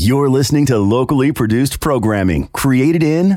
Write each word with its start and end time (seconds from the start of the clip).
You're 0.00 0.28
listening 0.28 0.64
to 0.66 0.78
locally 0.78 1.32
produced 1.32 1.80
programming 1.80 2.46
created 2.52 3.02
in 3.02 3.36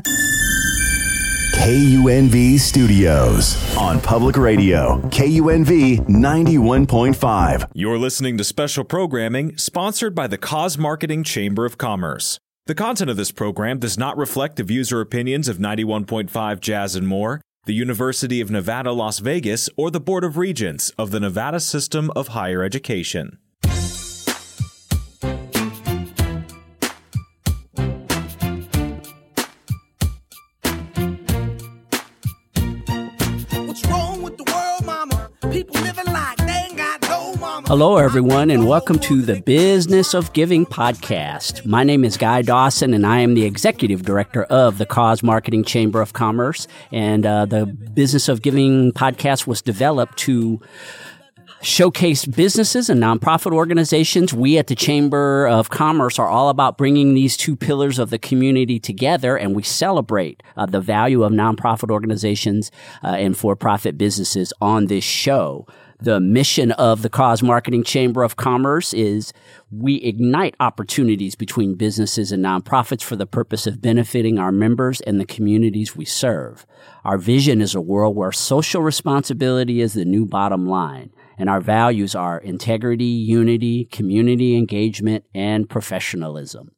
KUNV 1.56 2.60
Studios 2.60 3.76
on 3.76 4.00
public 4.00 4.36
radio, 4.36 5.00
KUNV 5.08 6.06
91.5. 6.06 7.68
You're 7.74 7.98
listening 7.98 8.38
to 8.38 8.44
special 8.44 8.84
programming 8.84 9.58
sponsored 9.58 10.14
by 10.14 10.28
the 10.28 10.38
Cause 10.38 10.78
Marketing 10.78 11.24
Chamber 11.24 11.66
of 11.66 11.78
Commerce. 11.78 12.38
The 12.66 12.76
content 12.76 13.10
of 13.10 13.16
this 13.16 13.32
program 13.32 13.80
does 13.80 13.98
not 13.98 14.16
reflect 14.16 14.54
the 14.54 14.62
views 14.62 14.92
or 14.92 15.00
opinions 15.00 15.48
of 15.48 15.58
91.5 15.58 16.60
Jazz 16.60 16.94
and 16.94 17.08
More, 17.08 17.40
the 17.64 17.74
University 17.74 18.40
of 18.40 18.52
Nevada, 18.52 18.92
Las 18.92 19.18
Vegas, 19.18 19.68
or 19.76 19.90
the 19.90 19.98
Board 19.98 20.22
of 20.22 20.36
Regents 20.36 20.90
of 20.90 21.10
the 21.10 21.18
Nevada 21.18 21.58
System 21.58 22.12
of 22.14 22.28
Higher 22.28 22.62
Education. 22.62 23.38
Hello, 37.72 37.96
everyone, 37.96 38.50
and 38.50 38.68
welcome 38.68 38.98
to 38.98 39.22
the 39.22 39.40
Business 39.40 40.12
of 40.12 40.30
Giving 40.34 40.66
podcast. 40.66 41.64
My 41.64 41.84
name 41.84 42.04
is 42.04 42.18
Guy 42.18 42.42
Dawson, 42.42 42.92
and 42.92 43.06
I 43.06 43.20
am 43.20 43.32
the 43.32 43.46
executive 43.46 44.02
director 44.02 44.44
of 44.44 44.76
the 44.76 44.84
Cause 44.84 45.22
Marketing 45.22 45.64
Chamber 45.64 46.02
of 46.02 46.12
Commerce. 46.12 46.68
And 46.90 47.24
uh, 47.24 47.46
the 47.46 47.64
Business 47.64 48.28
of 48.28 48.42
Giving 48.42 48.92
podcast 48.92 49.46
was 49.46 49.62
developed 49.62 50.18
to 50.18 50.60
showcase 51.62 52.26
businesses 52.26 52.90
and 52.90 53.02
nonprofit 53.02 53.52
organizations. 53.52 54.34
We 54.34 54.58
at 54.58 54.66
the 54.66 54.74
Chamber 54.74 55.48
of 55.48 55.70
Commerce 55.70 56.18
are 56.18 56.28
all 56.28 56.50
about 56.50 56.76
bringing 56.76 57.14
these 57.14 57.38
two 57.38 57.56
pillars 57.56 57.98
of 57.98 58.10
the 58.10 58.18
community 58.18 58.80
together, 58.80 59.34
and 59.38 59.56
we 59.56 59.62
celebrate 59.62 60.42
uh, 60.58 60.66
the 60.66 60.80
value 60.82 61.22
of 61.22 61.32
nonprofit 61.32 61.90
organizations 61.90 62.70
uh, 63.02 63.06
and 63.06 63.34
for-profit 63.34 63.96
businesses 63.96 64.52
on 64.60 64.88
this 64.88 65.04
show. 65.04 65.66
The 66.02 66.18
mission 66.18 66.72
of 66.72 67.02
the 67.02 67.08
Cause 67.08 67.44
Marketing 67.44 67.84
Chamber 67.84 68.24
of 68.24 68.34
Commerce 68.34 68.92
is 68.92 69.32
we 69.70 69.98
ignite 69.98 70.56
opportunities 70.58 71.36
between 71.36 71.76
businesses 71.76 72.32
and 72.32 72.44
nonprofits 72.44 73.04
for 73.04 73.14
the 73.14 73.24
purpose 73.24 73.68
of 73.68 73.80
benefiting 73.80 74.36
our 74.36 74.50
members 74.50 75.00
and 75.02 75.20
the 75.20 75.24
communities 75.24 75.94
we 75.94 76.04
serve. 76.04 76.66
Our 77.04 77.18
vision 77.18 77.60
is 77.60 77.76
a 77.76 77.80
world 77.80 78.16
where 78.16 78.32
social 78.32 78.82
responsibility 78.82 79.80
is 79.80 79.92
the 79.94 80.04
new 80.04 80.26
bottom 80.26 80.66
line 80.66 81.12
and 81.38 81.48
our 81.48 81.60
values 81.60 82.16
are 82.16 82.38
integrity, 82.38 83.04
unity, 83.04 83.84
community 83.84 84.56
engagement, 84.56 85.24
and 85.32 85.70
professionalism. 85.70 86.72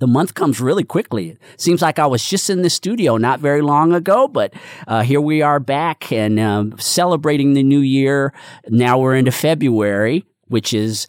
The 0.00 0.06
month 0.06 0.34
comes 0.34 0.60
really 0.60 0.82
quickly. 0.82 1.30
It 1.30 1.60
seems 1.60 1.82
like 1.82 1.98
I 1.98 2.06
was 2.06 2.26
just 2.26 2.48
in 2.48 2.62
the 2.62 2.70
studio 2.70 3.18
not 3.18 3.38
very 3.38 3.60
long 3.60 3.92
ago, 3.92 4.26
but 4.28 4.52
uh, 4.88 5.02
here 5.02 5.20
we 5.20 5.42
are 5.42 5.60
back 5.60 6.10
and 6.10 6.40
um, 6.40 6.74
celebrating 6.78 7.52
the 7.52 7.62
new 7.62 7.80
year. 7.80 8.32
Now 8.68 8.98
we're 8.98 9.14
into 9.14 9.30
February, 9.30 10.24
which 10.48 10.72
is 10.72 11.06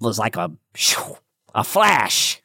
was 0.00 0.20
like 0.20 0.36
a 0.36 0.52
a 1.54 1.64
flash, 1.64 2.40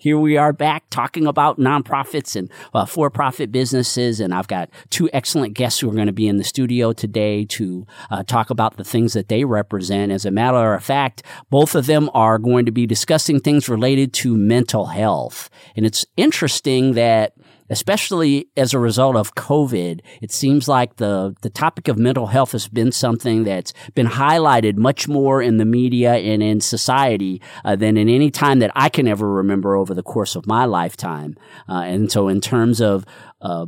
here 0.00 0.18
we 0.18 0.38
are 0.38 0.52
back 0.52 0.84
talking 0.88 1.26
about 1.26 1.58
nonprofits 1.58 2.34
and 2.34 2.50
uh, 2.72 2.86
for-profit 2.86 3.52
businesses 3.52 4.18
and 4.18 4.32
i've 4.32 4.48
got 4.48 4.70
two 4.88 5.10
excellent 5.12 5.54
guests 5.54 5.78
who 5.78 5.90
are 5.90 5.94
going 5.94 6.06
to 6.06 6.12
be 6.12 6.26
in 6.26 6.38
the 6.38 6.44
studio 6.44 6.92
today 6.92 7.44
to 7.44 7.86
uh, 8.10 8.22
talk 8.22 8.48
about 8.48 8.76
the 8.76 8.84
things 8.84 9.12
that 9.12 9.28
they 9.28 9.44
represent. 9.44 10.10
As 10.10 10.24
a 10.24 10.30
matter 10.30 10.74
of 10.74 10.82
fact 10.82 11.22
both 11.50 11.74
of 11.74 11.86
them 11.86 12.10
are 12.14 12.38
going 12.38 12.64
to 12.64 12.72
be 12.72 12.86
discussing 12.86 13.40
things 13.40 13.68
related 13.68 14.12
to 14.14 14.36
mental 14.36 14.86
health. 14.86 15.50
And 15.76 15.84
it's 15.84 16.06
interesting 16.16 16.94
that 16.94 17.34
especially 17.70 18.48
as 18.56 18.74
a 18.74 18.78
result 18.78 19.16
of 19.16 19.34
COVID, 19.34 20.00
it 20.20 20.32
seems 20.32 20.68
like 20.68 20.96
the, 20.96 21.34
the 21.40 21.48
topic 21.50 21.88
of 21.88 21.96
mental 21.98 22.26
health 22.26 22.52
has 22.52 22.68
been 22.68 22.92
something 22.92 23.44
that's 23.44 23.72
been 23.94 24.08
highlighted 24.08 24.76
much 24.76 25.08
more 25.08 25.40
in 25.40 25.56
the 25.56 25.64
media 25.64 26.14
and 26.14 26.42
in 26.42 26.60
society 26.60 27.40
uh, 27.64 27.76
than 27.76 27.96
in 27.96 28.08
any 28.08 28.30
time 28.30 28.58
that 28.58 28.72
I 28.74 28.88
can 28.88 29.06
ever 29.08 29.30
remember 29.30 29.76
over 29.76 29.94
the 29.94 30.02
course 30.02 30.36
of 30.36 30.46
my 30.46 30.64
lifetime. 30.64 31.36
Uh, 31.68 31.82
and 31.86 32.10
so 32.10 32.28
in 32.28 32.40
terms 32.40 32.80
of, 32.80 33.06
uh, 33.40 33.66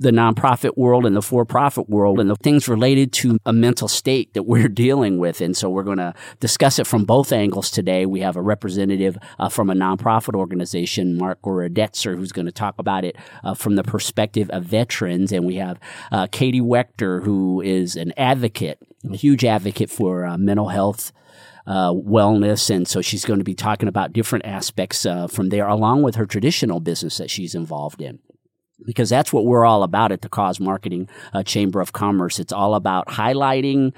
the 0.00 0.10
nonprofit 0.10 0.78
world 0.78 1.04
and 1.04 1.14
the 1.14 1.22
for-profit 1.22 1.88
world 1.88 2.18
and 2.18 2.30
the 2.30 2.36
things 2.36 2.66
related 2.68 3.12
to 3.12 3.38
a 3.44 3.52
mental 3.52 3.86
state 3.86 4.32
that 4.32 4.44
we're 4.44 4.68
dealing 4.86 5.18
with. 5.18 5.42
And 5.42 5.54
so 5.54 5.68
we're 5.68 5.84
going 5.84 5.98
to 5.98 6.14
discuss 6.40 6.78
it 6.78 6.86
from 6.86 7.04
both 7.04 7.32
angles 7.32 7.70
today. 7.70 8.06
We 8.06 8.20
have 8.20 8.34
a 8.34 8.42
representative 8.42 9.18
uh, 9.38 9.50
from 9.50 9.68
a 9.68 9.74
nonprofit 9.74 10.34
organization, 10.34 11.18
Mark 11.18 11.42
Gordetser, 11.42 12.16
who's 12.16 12.32
going 12.32 12.46
to 12.46 12.52
talk 12.52 12.76
about 12.78 13.04
it 13.04 13.16
uh, 13.44 13.54
from 13.54 13.76
the 13.76 13.84
perspective 13.84 14.48
of 14.50 14.64
veterans. 14.64 15.32
And 15.32 15.44
we 15.44 15.56
have 15.56 15.78
uh, 16.10 16.26
Katie 16.32 16.62
Waechter, 16.62 17.22
who 17.22 17.60
is 17.60 17.94
an 17.94 18.14
advocate, 18.16 18.78
a 19.08 19.16
huge 19.16 19.44
advocate 19.44 19.90
for 19.90 20.24
uh, 20.24 20.38
mental 20.38 20.68
health 20.68 21.12
uh, 21.66 21.92
wellness. 21.92 22.74
And 22.74 22.88
so 22.88 23.02
she's 23.02 23.26
going 23.26 23.38
to 23.38 23.44
be 23.44 23.54
talking 23.54 23.88
about 23.88 24.14
different 24.14 24.46
aspects 24.46 25.04
uh, 25.04 25.26
from 25.26 25.50
there, 25.50 25.68
along 25.68 26.02
with 26.02 26.14
her 26.14 26.24
traditional 26.24 26.80
business 26.80 27.18
that 27.18 27.30
she's 27.30 27.54
involved 27.54 28.00
in 28.00 28.18
because 28.84 29.10
that's 29.10 29.32
what 29.32 29.44
we're 29.44 29.64
all 29.64 29.82
about 29.82 30.12
at 30.12 30.22
the 30.22 30.28
Cause 30.28 30.60
Marketing 30.60 31.08
uh, 31.32 31.42
Chamber 31.42 31.80
of 31.80 31.92
Commerce. 31.92 32.38
It's 32.38 32.52
all 32.52 32.74
about 32.74 33.08
highlighting 33.08 33.92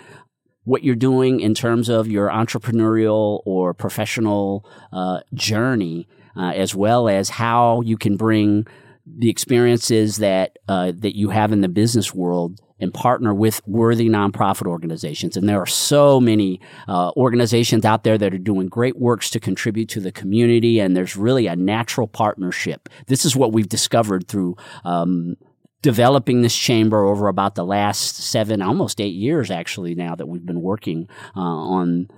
what 0.65 0.84
you're 0.84 0.94
doing 0.94 1.41
in 1.41 1.54
terms 1.54 1.88
of 1.88 2.09
your 2.09 2.28
entrepreneurial 2.28 3.41
or 3.44 3.75
professional 3.75 4.69
uh, 4.93 5.20
journey, 5.34 6.09
uh, 6.37 6.53
as 6.54 6.75
well 6.75 7.09
as 7.09 7.31
how 7.31 7.81
you 7.81 7.97
can 7.97 8.16
bring 8.16 8.66
the 9.04 9.28
experiences 9.28 10.19
that 10.19 10.59
uh, 10.69 10.93
that 10.94 11.16
you 11.16 11.31
have 11.31 11.53
in 11.53 11.60
the 11.60 11.69
business 11.69 12.14
world 12.14 12.60
and 12.82 12.93
partner 12.93 13.32
with 13.32 13.60
worthy 13.66 14.09
nonprofit 14.09 14.66
organizations. 14.66 15.37
And 15.37 15.48
there 15.48 15.60
are 15.60 15.66
so 15.66 16.20
many 16.20 16.60
uh, 16.88 17.12
organizations 17.16 17.84
out 17.84 18.04
there 18.04 18.19
that 18.19 18.34
are 18.34 18.38
doing 18.38 18.66
great 18.66 18.98
works 18.98 19.31
to 19.31 19.41
contribute 19.41 19.88
to 19.91 20.00
the 20.00 20.12
community, 20.12 20.81
and 20.81 20.97
there's 20.97 21.16
really 21.16 21.47
a 21.47 21.56
natural 21.56 22.09
partnership. 22.09 22.88
This 23.06 23.25
is 23.25 23.37
what 23.37 23.53
we've 23.53 23.69
discovered 23.69 24.28
through. 24.28 24.56
Um, 24.84 25.37
developing 25.82 26.43
this 26.43 26.56
chamber 26.56 27.04
over 27.04 27.26
about 27.26 27.56
the 27.56 27.65
last 27.65 28.16
seven, 28.16 28.62
almost 28.62 29.00
eight 29.00 29.14
years, 29.14 29.50
actually, 29.50 29.97
now 29.97 30.14
that 30.14 30.28
we've 30.28 30.47
been 30.47 30.62
working 30.62 31.09
uh, 31.37 31.41
on 31.41 32.09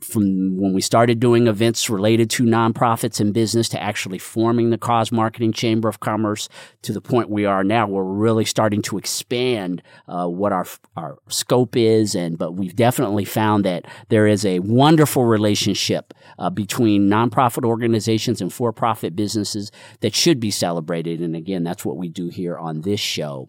from 0.00 0.56
when 0.56 0.72
we 0.72 0.80
started 0.80 1.20
doing 1.20 1.46
events 1.46 1.90
related 1.90 2.30
to 2.30 2.44
nonprofits 2.44 3.20
and 3.20 3.34
business 3.34 3.68
to 3.70 3.82
actually 3.82 4.18
forming 4.18 4.70
the 4.70 4.78
Cause 4.78 5.12
Marketing 5.12 5.52
Chamber 5.52 5.88
of 5.88 6.00
Commerce 6.00 6.48
to 6.82 6.92
the 6.92 7.00
point 7.00 7.30
we 7.30 7.44
are 7.44 7.64
now, 7.64 7.86
we're 7.86 8.02
really 8.02 8.44
starting 8.44 8.82
to 8.82 8.98
expand 8.98 9.82
uh, 10.08 10.26
what 10.26 10.52
our 10.52 10.66
our 10.96 11.18
scope 11.28 11.76
is, 11.76 12.14
and 12.14 12.38
but 12.38 12.52
we've 12.52 12.76
definitely 12.76 13.24
found 13.24 13.64
that 13.64 13.84
there 14.08 14.26
is 14.26 14.44
a 14.44 14.58
wonderful 14.60 15.24
relationship 15.24 16.14
uh, 16.38 16.50
between 16.50 17.08
nonprofit 17.08 17.64
organizations 17.64 18.40
and 18.40 18.52
for-profit 18.52 19.14
businesses 19.16 19.70
that 20.00 20.14
should 20.14 20.40
be 20.40 20.50
celebrated. 20.50 21.20
And 21.20 21.36
again, 21.36 21.64
that's 21.64 21.84
what 21.84 21.96
we 21.96 22.08
do 22.08 22.28
here 22.28 22.56
on 22.58 22.82
this 22.82 23.00
show. 23.00 23.48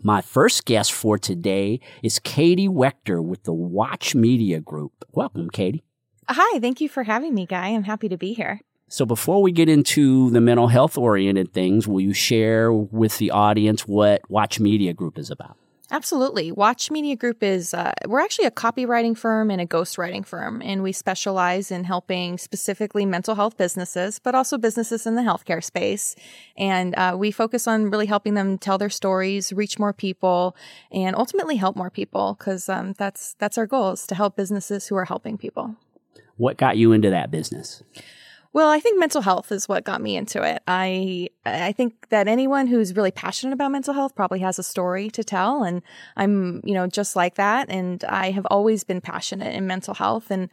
My 0.00 0.20
first 0.20 0.64
guest 0.64 0.92
for 0.92 1.18
today 1.18 1.80
is 2.02 2.18
Katie 2.18 2.68
Waechter 2.68 3.22
with 3.24 3.44
the 3.44 3.52
Watch 3.52 4.14
Media 4.14 4.60
Group. 4.60 4.92
Welcome, 5.12 5.50
Katie. 5.50 5.84
Hi, 6.28 6.58
thank 6.60 6.80
you 6.80 6.88
for 6.88 7.02
having 7.02 7.34
me, 7.34 7.46
Guy. 7.46 7.68
I'm 7.68 7.84
happy 7.84 8.08
to 8.08 8.16
be 8.16 8.32
here. 8.32 8.60
So, 8.88 9.06
before 9.06 9.42
we 9.42 9.52
get 9.52 9.68
into 9.68 10.30
the 10.30 10.40
mental 10.40 10.68
health 10.68 10.98
oriented 10.98 11.52
things, 11.52 11.88
will 11.88 12.00
you 12.00 12.12
share 12.12 12.72
with 12.72 13.18
the 13.18 13.30
audience 13.30 13.88
what 13.88 14.28
Watch 14.30 14.60
Media 14.60 14.92
Group 14.92 15.18
is 15.18 15.30
about? 15.30 15.56
Absolutely. 15.92 16.50
Watch 16.50 16.90
Media 16.90 17.14
Group 17.14 17.42
is, 17.42 17.74
uh, 17.74 17.92
we're 18.06 18.20
actually 18.20 18.46
a 18.46 18.50
copywriting 18.50 19.14
firm 19.14 19.50
and 19.50 19.60
a 19.60 19.66
ghostwriting 19.66 20.24
firm, 20.24 20.62
and 20.62 20.82
we 20.82 20.90
specialize 20.90 21.70
in 21.70 21.84
helping 21.84 22.38
specifically 22.38 23.04
mental 23.04 23.34
health 23.34 23.58
businesses, 23.58 24.18
but 24.18 24.34
also 24.34 24.56
businesses 24.56 25.06
in 25.06 25.16
the 25.16 25.20
healthcare 25.20 25.62
space. 25.62 26.16
And 26.56 26.94
uh, 26.94 27.14
we 27.18 27.30
focus 27.30 27.68
on 27.68 27.90
really 27.90 28.06
helping 28.06 28.32
them 28.32 28.56
tell 28.56 28.78
their 28.78 28.88
stories, 28.88 29.52
reach 29.52 29.78
more 29.78 29.92
people, 29.92 30.56
and 30.90 31.14
ultimately 31.14 31.56
help 31.56 31.76
more 31.76 31.90
people 31.90 32.36
because 32.38 32.70
um, 32.70 32.94
that's, 32.96 33.34
that's 33.34 33.58
our 33.58 33.66
goal 33.66 33.90
is 33.90 34.06
to 34.06 34.14
help 34.14 34.34
businesses 34.34 34.86
who 34.86 34.96
are 34.96 35.04
helping 35.04 35.36
people. 35.36 35.76
What 36.38 36.56
got 36.56 36.78
you 36.78 36.92
into 36.92 37.10
that 37.10 37.30
business? 37.30 37.82
Well, 38.54 38.68
I 38.68 38.80
think 38.80 39.00
mental 39.00 39.22
health 39.22 39.50
is 39.50 39.66
what 39.66 39.84
got 39.84 40.02
me 40.02 40.14
into 40.14 40.42
it. 40.42 40.62
I 40.68 41.30
I 41.46 41.72
think 41.72 42.10
that 42.10 42.28
anyone 42.28 42.66
who's 42.66 42.94
really 42.94 43.10
passionate 43.10 43.54
about 43.54 43.72
mental 43.72 43.94
health 43.94 44.14
probably 44.14 44.40
has 44.40 44.58
a 44.58 44.62
story 44.62 45.08
to 45.10 45.24
tell 45.24 45.62
and 45.64 45.80
I'm, 46.16 46.60
you 46.62 46.74
know, 46.74 46.86
just 46.86 47.16
like 47.16 47.36
that 47.36 47.70
and 47.70 48.04
I 48.04 48.30
have 48.30 48.46
always 48.50 48.84
been 48.84 49.00
passionate 49.00 49.54
in 49.54 49.66
mental 49.66 49.94
health 49.94 50.30
and 50.30 50.50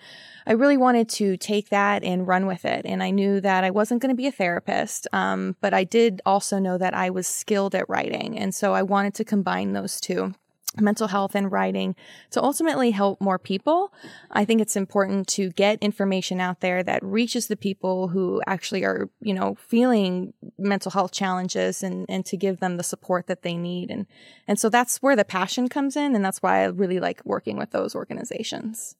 I 0.47 0.53
really 0.53 0.77
wanted 0.77 1.09
to 1.09 1.35
take 1.35 1.69
that 1.69 2.03
and 2.05 2.25
run 2.25 2.45
with 2.47 2.63
it. 2.63 2.85
And 2.85 3.03
I 3.03 3.09
knew 3.09 3.41
that 3.41 3.65
I 3.65 3.69
wasn't 3.69 4.01
going 4.01 4.15
to 4.15 4.15
be 4.15 4.27
a 4.27 4.31
therapist, 4.31 5.05
um, 5.11 5.57
but 5.59 5.73
I 5.73 5.83
did 5.83 6.21
also 6.25 6.57
know 6.57 6.77
that 6.77 6.93
I 6.93 7.09
was 7.09 7.27
skilled 7.27 7.75
at 7.75 7.89
writing. 7.89 8.39
And 8.39 8.55
so 8.55 8.73
I 8.73 8.81
wanted 8.81 9.13
to 9.15 9.25
combine 9.25 9.73
those 9.73 9.99
two. 9.99 10.33
Mental 10.77 11.07
health 11.07 11.35
and 11.35 11.51
writing 11.51 11.95
to 12.31 12.41
ultimately 12.41 12.91
help 12.91 13.19
more 13.19 13.39
people. 13.39 13.91
I 14.29 14.45
think 14.45 14.61
it's 14.61 14.75
important 14.75 15.27
to 15.29 15.49
get 15.51 15.79
information 15.81 16.39
out 16.39 16.59
there 16.59 16.83
that 16.83 17.03
reaches 17.03 17.47
the 17.47 17.55
people 17.55 18.09
who 18.09 18.41
actually 18.45 18.83
are, 18.83 19.09
you 19.21 19.33
know, 19.33 19.55
feeling 19.55 20.33
mental 20.57 20.91
health 20.91 21.11
challenges 21.11 21.81
and, 21.81 22.05
and 22.07 22.25
to 22.27 22.37
give 22.37 22.59
them 22.59 22.77
the 22.77 22.83
support 22.83 23.27
that 23.27 23.41
they 23.41 23.57
need. 23.57 23.89
And, 23.89 24.05
and 24.47 24.59
so 24.59 24.69
that's 24.69 25.01
where 25.01 25.15
the 25.15 25.25
passion 25.25 25.69
comes 25.69 25.95
in. 25.95 26.15
And 26.15 26.23
that's 26.23 26.41
why 26.41 26.61
I 26.61 26.65
really 26.65 26.99
like 26.99 27.21
working 27.25 27.57
with 27.57 27.71
those 27.71 27.95
organizations. 27.95 28.95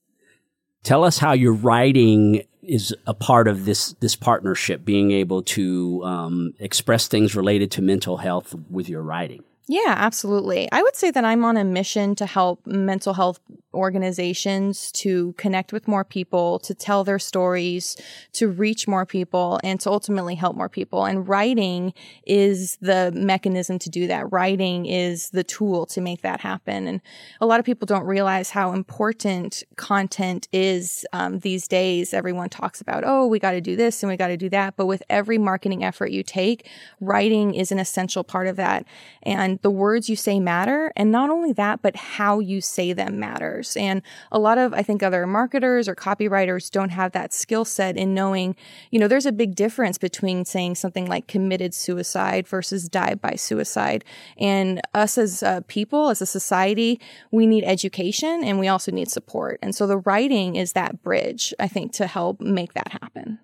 Tell 0.82 1.04
us 1.04 1.18
how 1.18 1.34
your 1.34 1.54
writing 1.54 2.44
is 2.64 2.96
a 3.06 3.14
part 3.14 3.48
of 3.48 3.66
this 3.66 3.94
this 4.00 4.16
partnership, 4.16 4.86
being 4.86 5.12
able 5.12 5.42
to 5.42 6.04
um, 6.04 6.54
express 6.60 7.08
things 7.08 7.36
related 7.36 7.72
to 7.72 7.82
mental 7.82 8.18
health 8.18 8.56
with 8.70 8.88
your 8.88 9.02
writing. 9.02 9.44
Yeah, 9.72 9.94
absolutely. 9.96 10.68
I 10.72 10.82
would 10.82 10.96
say 10.96 11.12
that 11.12 11.24
I'm 11.24 11.46
on 11.46 11.56
a 11.56 11.64
mission 11.64 12.16
to 12.16 12.26
help 12.26 12.66
mental 12.66 13.14
health 13.14 13.40
organizations 13.72 14.92
to 14.94 15.34
connect 15.34 15.72
with 15.72 15.88
more 15.88 16.04
people, 16.04 16.58
to 16.58 16.74
tell 16.74 17.04
their 17.04 17.20
stories, 17.20 17.96
to 18.34 18.48
reach 18.48 18.88
more 18.88 19.06
people, 19.06 19.60
and 19.64 19.80
to 19.82 19.92
ultimately 19.92 20.34
help 20.34 20.56
more 20.56 20.70
people. 20.70 21.06
And 21.06 21.28
writing 21.28 21.94
is 22.26 22.78
the 22.82 23.12
mechanism 23.14 23.78
to 23.80 23.92
do 23.92 24.08
that. 24.08 24.32
Writing 24.32 24.88
is 24.88 25.30
the 25.30 25.44
tool 25.44 25.86
to 25.88 26.02
make 26.02 26.24
that 26.24 26.42
happen. 26.42 26.88
And 26.88 27.00
a 27.40 27.46
lot 27.46 27.60
of 27.60 27.66
people 27.66 27.86
don't 27.86 28.06
realize 28.06 28.50
how 28.50 28.72
important 28.74 29.62
content 29.76 30.48
is 30.52 31.06
um, 31.14 31.40
these 31.40 31.68
days. 31.68 32.12
Everyone 32.12 32.50
talks 32.50 32.82
about, 32.82 33.04
oh, 33.06 33.28
we 33.28 33.38
got 33.38 33.52
to 33.52 33.62
do 33.62 33.76
this 33.76 34.02
and 34.02 34.10
we 34.10 34.18
got 34.18 34.30
to 34.30 34.38
do 34.38 34.50
that. 34.50 34.78
But 34.78 34.88
with 34.88 35.04
every 35.12 35.38
marketing 35.38 35.84
effort 35.84 36.10
you 36.10 36.24
take, 36.24 36.68
writing 37.00 37.54
is 37.54 37.72
an 37.72 37.78
essential 37.78 38.24
part 38.24 38.48
of 38.48 38.56
that. 38.56 38.84
And 39.22 39.59
the 39.62 39.72
words 39.72 40.10
you 40.10 40.16
say 40.16 40.40
matter. 40.40 40.92
And 40.96 41.12
not 41.12 41.30
only 41.30 41.54
that, 41.54 41.82
but 41.82 41.96
how 41.96 42.40
you 42.40 42.62
say 42.62 42.94
them 42.94 43.20
matters. 43.20 43.76
And 43.78 44.02
a 44.32 44.40
lot 44.40 44.58
of, 44.58 44.74
I 44.74 44.84
think, 44.84 45.04
other 45.04 45.26
marketers 45.28 45.88
or 45.88 45.96
copywriters 45.96 46.70
don't 46.70 46.90
have 46.90 47.12
that 47.14 47.34
skill 47.34 47.66
set 47.66 47.98
in 47.98 48.14
knowing, 48.14 48.56
you 48.92 49.00
know, 49.00 49.08
there's 49.08 49.26
a 49.26 49.32
big 49.32 49.56
difference 49.56 49.98
between 49.98 50.46
saying 50.46 50.76
something 50.76 51.08
like 51.08 51.28
committed 51.28 51.74
suicide 51.74 52.48
versus 52.48 52.88
died 52.88 53.22
by 53.22 53.36
suicide. 53.36 54.04
And 54.38 54.82
us 54.94 55.18
as 55.18 55.44
uh, 55.44 55.62
people, 55.68 56.10
as 56.10 56.22
a 56.22 56.26
society, 56.26 57.00
we 57.32 57.46
need 57.46 57.64
education 57.64 58.44
and 58.44 58.60
we 58.60 58.68
also 58.68 58.92
need 58.92 59.10
support. 59.10 59.60
And 59.62 59.76
so 59.76 59.88
the 59.88 59.98
writing 59.98 60.56
is 60.56 60.74
that 60.74 61.02
bridge, 61.04 61.54
I 61.60 61.68
think, 61.68 61.94
to 61.94 62.08
help 62.08 62.40
make 62.40 62.74
that 62.74 62.92
happen. 63.02 63.40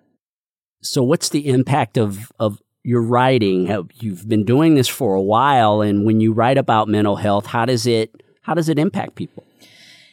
So, 0.82 1.02
what's 1.02 1.30
the 1.30 1.48
impact 1.48 1.98
of, 1.98 2.30
of 2.38 2.60
your 2.86 3.02
writing 3.02 3.66
mm-hmm. 3.66 3.88
you've 3.94 4.28
been 4.28 4.44
doing 4.44 4.76
this 4.76 4.88
for 4.88 5.14
a 5.14 5.20
while 5.20 5.80
and 5.80 6.06
when 6.06 6.20
you 6.20 6.32
write 6.32 6.56
about 6.56 6.88
mental 6.88 7.16
health 7.16 7.44
how 7.46 7.64
does 7.64 7.86
it 7.86 8.22
how 8.42 8.54
does 8.54 8.68
it 8.68 8.78
impact 8.78 9.16
people 9.16 9.45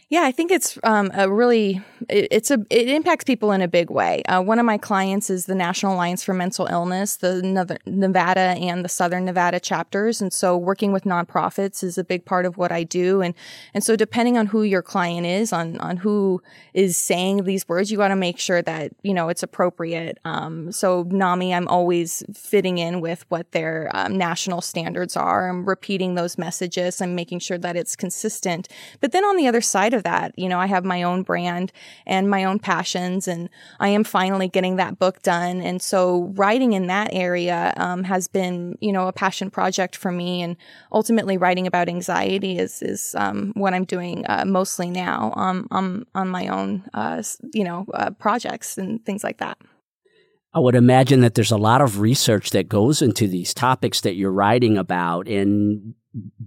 yeah, 0.10 0.24
I 0.24 0.32
think 0.32 0.52
it's 0.52 0.78
um, 0.84 1.12
a 1.14 1.30
really 1.30 1.82
it, 2.10 2.28
it's 2.30 2.52
a 2.52 2.60
it 2.70 2.88
impacts 2.90 3.24
people 3.24 3.52
in 3.52 3.62
a 3.62 3.68
big 3.68 3.90
way. 3.90 4.22
Uh, 4.24 4.42
one 4.42 4.60
of 4.60 4.66
my 4.66 4.78
clients 4.78 5.30
is 5.30 5.46
the 5.46 5.56
National 5.56 5.96
Alliance 5.96 6.24
for 6.24 6.34
Mental 6.34 6.68
Illness, 6.68 7.18
the 7.18 7.42
Nevada 7.86 8.40
and 8.40 8.86
the 8.86 8.90
Southern 8.90 9.26
Nevada 9.26 9.60
chapters, 9.60 10.22
and 10.22 10.32
so 10.32 10.58
working 10.58 10.92
with 10.92 11.04
nonprofits 11.04 11.84
is 11.84 11.98
a 11.98 12.04
big 12.04 12.26
part 12.26 12.46
of 12.46 12.58
what 12.58 12.72
I 12.72 12.84
do. 12.84 13.22
And 13.22 13.34
and 13.74 13.84
so 13.84 13.96
depending 13.96 14.38
on 14.38 14.48
who 14.48 14.64
your 14.64 14.82
client 14.82 15.26
is, 15.26 15.52
on 15.52 15.80
on 15.80 15.98
who 15.98 16.42
is 16.74 16.96
saying 16.96 17.46
these 17.46 17.68
words, 17.68 17.92
you 17.92 17.98
got 17.98 18.10
to 18.10 18.16
make 18.16 18.40
sure 18.40 18.62
that 18.62 18.92
you 19.02 19.14
know 19.14 19.30
it's 19.30 19.44
appropriate. 19.44 20.20
Um, 20.26 20.72
so 20.72 21.04
NAMI, 21.10 21.54
I'm 21.54 21.68
always 21.68 22.24
fitting 22.34 22.78
in 22.78 23.02
with 23.02 23.26
what 23.30 23.52
their 23.52 23.90
um, 23.94 24.18
national 24.18 24.62
standards 24.62 25.18
are. 25.18 25.50
I'm 25.50 25.66
repeating 25.66 26.16
those 26.16 26.38
messages. 26.38 27.02
I'm 27.02 27.16
making 27.16 27.40
sure 27.40 27.58
that 27.58 27.76
it's 27.76 27.96
consistent. 27.96 28.68
But 29.00 29.12
then 29.12 29.26
on 29.26 29.38
the 29.38 29.48
other 29.48 29.62
side 29.62 29.94
of 29.94 30.03
that. 30.04 30.38
You 30.38 30.48
know, 30.50 30.60
I 30.60 30.68
have 30.68 30.86
my 30.86 31.04
own 31.04 31.24
brand 31.24 31.72
and 32.06 32.30
my 32.30 32.44
own 32.44 32.60
passions, 32.60 33.28
and 33.28 33.50
I 33.80 33.90
am 33.90 34.04
finally 34.04 34.48
getting 34.48 34.78
that 34.78 35.00
book 35.00 35.22
done. 35.22 35.62
And 35.62 35.82
so 35.82 36.32
writing 36.36 36.74
in 36.74 36.88
that 36.88 37.10
area 37.12 37.74
um, 37.78 38.04
has 38.04 38.28
been, 38.28 38.78
you 38.82 38.92
know, 38.92 39.08
a 39.08 39.14
passion 39.14 39.50
project 39.50 39.96
for 39.96 40.12
me. 40.12 40.42
And 40.42 40.56
ultimately, 40.92 41.38
writing 41.38 41.68
about 41.68 41.90
anxiety 41.90 42.58
is 42.58 42.82
is 42.82 43.16
um, 43.18 43.54
what 43.56 43.74
I'm 43.74 43.86
doing 43.86 44.26
uh, 44.28 44.46
mostly 44.46 44.90
now 44.90 45.34
um, 45.36 45.68
on 45.72 46.06
on 46.14 46.30
my 46.30 46.48
own, 46.48 46.84
uh, 46.94 47.24
you 47.54 47.64
know, 47.64 47.86
uh, 47.94 48.12
projects 48.12 48.78
and 48.78 49.04
things 49.06 49.24
like 49.24 49.40
that. 49.40 49.58
I 50.54 50.60
would 50.60 50.76
imagine 50.76 51.22
that 51.22 51.34
there's 51.34 51.52
a 51.52 51.58
lot 51.58 51.82
of 51.82 52.00
research 52.00 52.52
that 52.52 52.70
goes 52.70 53.02
into 53.02 53.28
these 53.28 53.54
topics 53.54 54.02
that 54.02 54.16
you're 54.16 54.32
writing 54.32 54.78
about. 54.78 55.28
And 55.28 55.96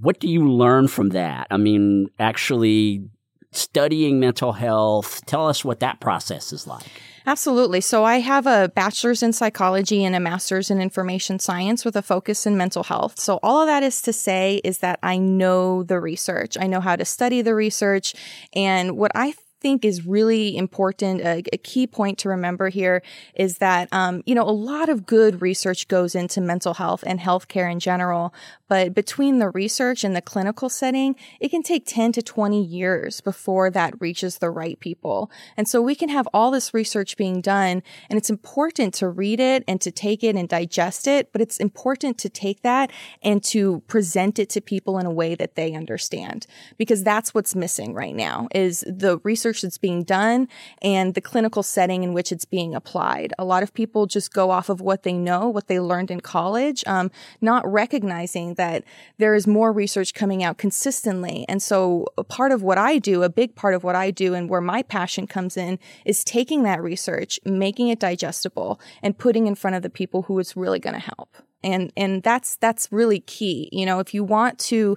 what 0.01 0.21
do 0.21 0.29
you 0.29 0.49
learn 0.49 0.87
from 0.87 1.09
that? 1.11 1.49
I 1.51 1.57
mean, 1.57 2.09
actually 2.19 3.09
studying 3.57 4.21
mental 4.21 4.53
health. 4.53 5.25
Tell 5.27 5.49
us 5.49 5.65
what 5.65 5.81
that 5.81 6.01
process 6.01 6.53
is 6.53 6.67
like. 6.67 6.87
Absolutely. 7.29 7.81
So 7.81 8.05
I 8.05 8.21
have 8.21 8.47
a 8.47 8.71
bachelor's 8.77 9.21
in 9.21 9.33
psychology 9.33 10.05
and 10.05 10.15
a 10.15 10.21
master's 10.21 10.71
in 10.71 10.81
information 10.81 11.41
science 11.41 11.85
with 11.85 11.97
a 11.97 12.03
focus 12.03 12.47
in 12.47 12.57
mental 12.57 12.85
health. 12.85 13.19
So 13.19 13.41
all 13.43 13.61
of 13.61 13.67
that 13.67 13.83
is 13.83 14.01
to 14.03 14.13
say 14.13 14.61
is 14.63 14.79
that 14.79 15.01
I 15.03 15.19
know 15.19 15.83
the 15.83 15.99
research. 15.99 16.57
I 16.59 16.69
know 16.69 16.81
how 16.81 16.95
to 16.95 17.05
study 17.05 17.43
the 17.43 17.57
research. 17.57 18.15
And 18.55 18.97
what 18.97 19.11
I 19.17 19.35
think 19.61 19.85
is 19.85 20.07
really 20.07 20.57
important, 20.57 21.21
a, 21.21 21.43
a, 21.53 21.59
key 21.59 21.87
point 21.87 22.19
to 22.19 22.29
remember 22.29 22.69
here 22.69 23.03
is 23.35 23.59
that, 23.59 23.89
um, 23.93 24.23
you 24.27 24.35
know, 24.35 24.43
a 24.43 24.51
lot 24.53 24.89
of 24.89 25.07
good 25.07 25.43
research 25.43 25.89
goes 25.89 26.15
into 26.15 26.41
mental 26.41 26.75
health 26.75 27.03
and 27.07 27.21
healthcare 27.21 27.71
in 27.71 27.81
general, 27.81 28.35
but 28.69 28.95
between 28.95 29.39
the 29.39 29.51
research 29.51 30.05
and 30.05 30.15
the 30.15 30.21
clinical 30.21 30.69
setting, 30.69 31.17
it 31.41 31.51
can 31.51 31.63
take 31.63 31.85
10 31.87 32.13
to 32.13 32.23
20 32.23 32.63
years 32.63 33.21
before 33.21 33.71
that 33.71 34.01
reaches 34.01 34.39
the 34.39 34.51
right 34.51 34.79
people. 34.81 35.31
And 35.57 35.69
so 35.69 35.81
we 35.81 35.95
can 35.95 36.09
have 36.11 36.29
all 36.35 36.51
this 36.51 36.75
research 36.75 37.17
being 37.17 37.41
done 37.41 37.83
and 38.11 38.17
it's 38.17 38.31
important 38.31 38.95
to 38.95 39.09
read 39.09 39.41
it 39.41 39.65
and 39.67 39.81
to 39.81 39.91
take 39.91 40.23
it 40.23 40.37
and 40.37 40.49
digest 40.49 41.07
it, 41.07 41.33
but 41.33 41.41
it's 41.41 41.59
important 41.59 42.19
to 42.19 42.29
take 42.29 42.63
that 42.63 42.91
and 43.23 43.43
to 43.45 43.81
present 43.89 44.39
it 44.39 44.51
to 44.51 44.61
people 44.61 44.99
in 44.99 45.07
a 45.07 45.11
way 45.11 45.35
that 45.35 45.55
they 45.55 45.73
understand 45.75 46.47
because 46.77 47.03
that's 47.03 47.35
what's 47.35 47.55
missing 47.55 47.95
right 47.95 48.15
now 48.15 48.49
is 48.55 48.85
the 48.87 49.19
research 49.25 49.56
that's 49.63 49.79
being 49.79 50.03
done 50.03 50.49
and 50.83 51.15
the 51.15 51.21
clinical 51.21 51.63
setting 51.63 52.03
in 52.03 52.13
which 52.13 52.33
it's 52.33 52.45
being 52.45 52.75
applied. 52.75 53.33
A 53.39 53.45
lot 53.45 53.63
of 53.63 53.75
people 53.75 54.07
just 54.07 54.33
go 54.33 54.51
off 54.51 54.69
of 54.69 54.81
what 54.81 55.03
they 55.03 55.13
know, 55.13 55.49
what 55.49 55.67
they 55.67 55.81
learned 55.81 56.11
in 56.11 56.21
college, 56.21 56.83
um, 56.87 57.11
not 57.41 57.71
recognizing 57.71 58.55
that 58.55 58.85
there 59.19 59.35
is 59.35 59.47
more 59.47 59.73
research 59.73 60.15
coming 60.15 60.43
out 60.43 60.59
consistently. 60.59 61.45
And 61.49 61.63
so 61.63 62.07
part 62.29 62.53
of 62.53 62.63
what 62.63 62.79
I 62.79 62.99
do, 62.99 63.23
a 63.23 63.29
big 63.29 63.55
part 63.55 63.75
of 63.75 63.85
what 63.85 63.95
I 63.95 64.11
do 64.11 64.35
and 64.35 64.49
where 64.49 64.61
my 64.61 64.83
passion 64.83 65.27
comes 65.27 65.57
in 65.57 65.79
is 66.05 66.25
taking 66.25 66.63
that 66.65 66.83
research, 66.83 67.41
making 67.45 67.89
it 67.89 67.99
digestible 67.99 68.81
and 69.03 69.19
putting 69.19 69.47
in 69.47 69.55
front 69.55 69.77
of 69.77 69.83
the 69.83 69.91
people 69.91 70.23
who 70.23 70.39
it's 70.39 70.57
really 70.57 70.79
going 70.79 70.95
to 70.95 71.01
help. 71.01 71.37
And, 71.63 71.93
and 71.97 72.23
that's, 72.23 72.57
that's 72.57 72.93
really 72.93 73.21
key. 73.21 73.69
You 73.73 73.87
know, 73.87 73.99
if 73.99 74.15
you 74.15 74.23
want 74.23 74.59
to 74.61 74.97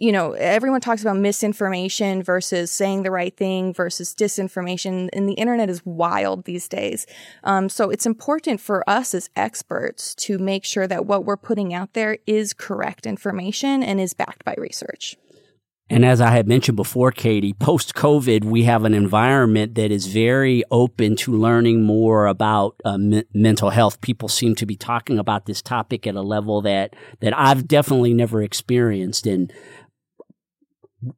you 0.00 0.12
know, 0.12 0.32
everyone 0.32 0.80
talks 0.80 1.02
about 1.02 1.18
misinformation 1.18 2.22
versus 2.22 2.70
saying 2.70 3.02
the 3.02 3.10
right 3.10 3.36
thing 3.36 3.74
versus 3.74 4.14
disinformation, 4.14 5.10
and 5.12 5.28
the 5.28 5.34
internet 5.34 5.68
is 5.68 5.84
wild 5.84 6.46
these 6.46 6.68
days. 6.68 7.06
Um, 7.44 7.68
so 7.68 7.90
it's 7.90 8.06
important 8.06 8.62
for 8.62 8.82
us 8.88 9.12
as 9.12 9.28
experts 9.36 10.14
to 10.14 10.38
make 10.38 10.64
sure 10.64 10.86
that 10.86 11.04
what 11.04 11.26
we're 11.26 11.36
putting 11.36 11.74
out 11.74 11.92
there 11.92 12.16
is 12.26 12.54
correct 12.54 13.04
information 13.04 13.82
and 13.82 14.00
is 14.00 14.14
backed 14.14 14.42
by 14.42 14.54
research. 14.56 15.16
And 15.92 16.04
as 16.04 16.20
I 16.20 16.30
had 16.30 16.46
mentioned 16.46 16.76
before, 16.76 17.10
Katie, 17.10 17.52
post 17.52 17.94
COVID, 17.96 18.44
we 18.44 18.62
have 18.62 18.84
an 18.84 18.94
environment 18.94 19.74
that 19.74 19.90
is 19.90 20.06
very 20.06 20.62
open 20.70 21.16
to 21.16 21.32
learning 21.32 21.82
more 21.82 22.26
about 22.26 22.76
uh, 22.84 22.96
mental 23.34 23.70
health. 23.70 24.00
People 24.00 24.28
seem 24.28 24.54
to 24.54 24.66
be 24.66 24.76
talking 24.76 25.18
about 25.18 25.46
this 25.46 25.60
topic 25.60 26.06
at 26.06 26.14
a 26.14 26.22
level 26.22 26.62
that 26.62 26.94
that 27.18 27.36
I've 27.36 27.66
definitely 27.66 28.14
never 28.14 28.40
experienced. 28.40 29.26
And 29.26 29.52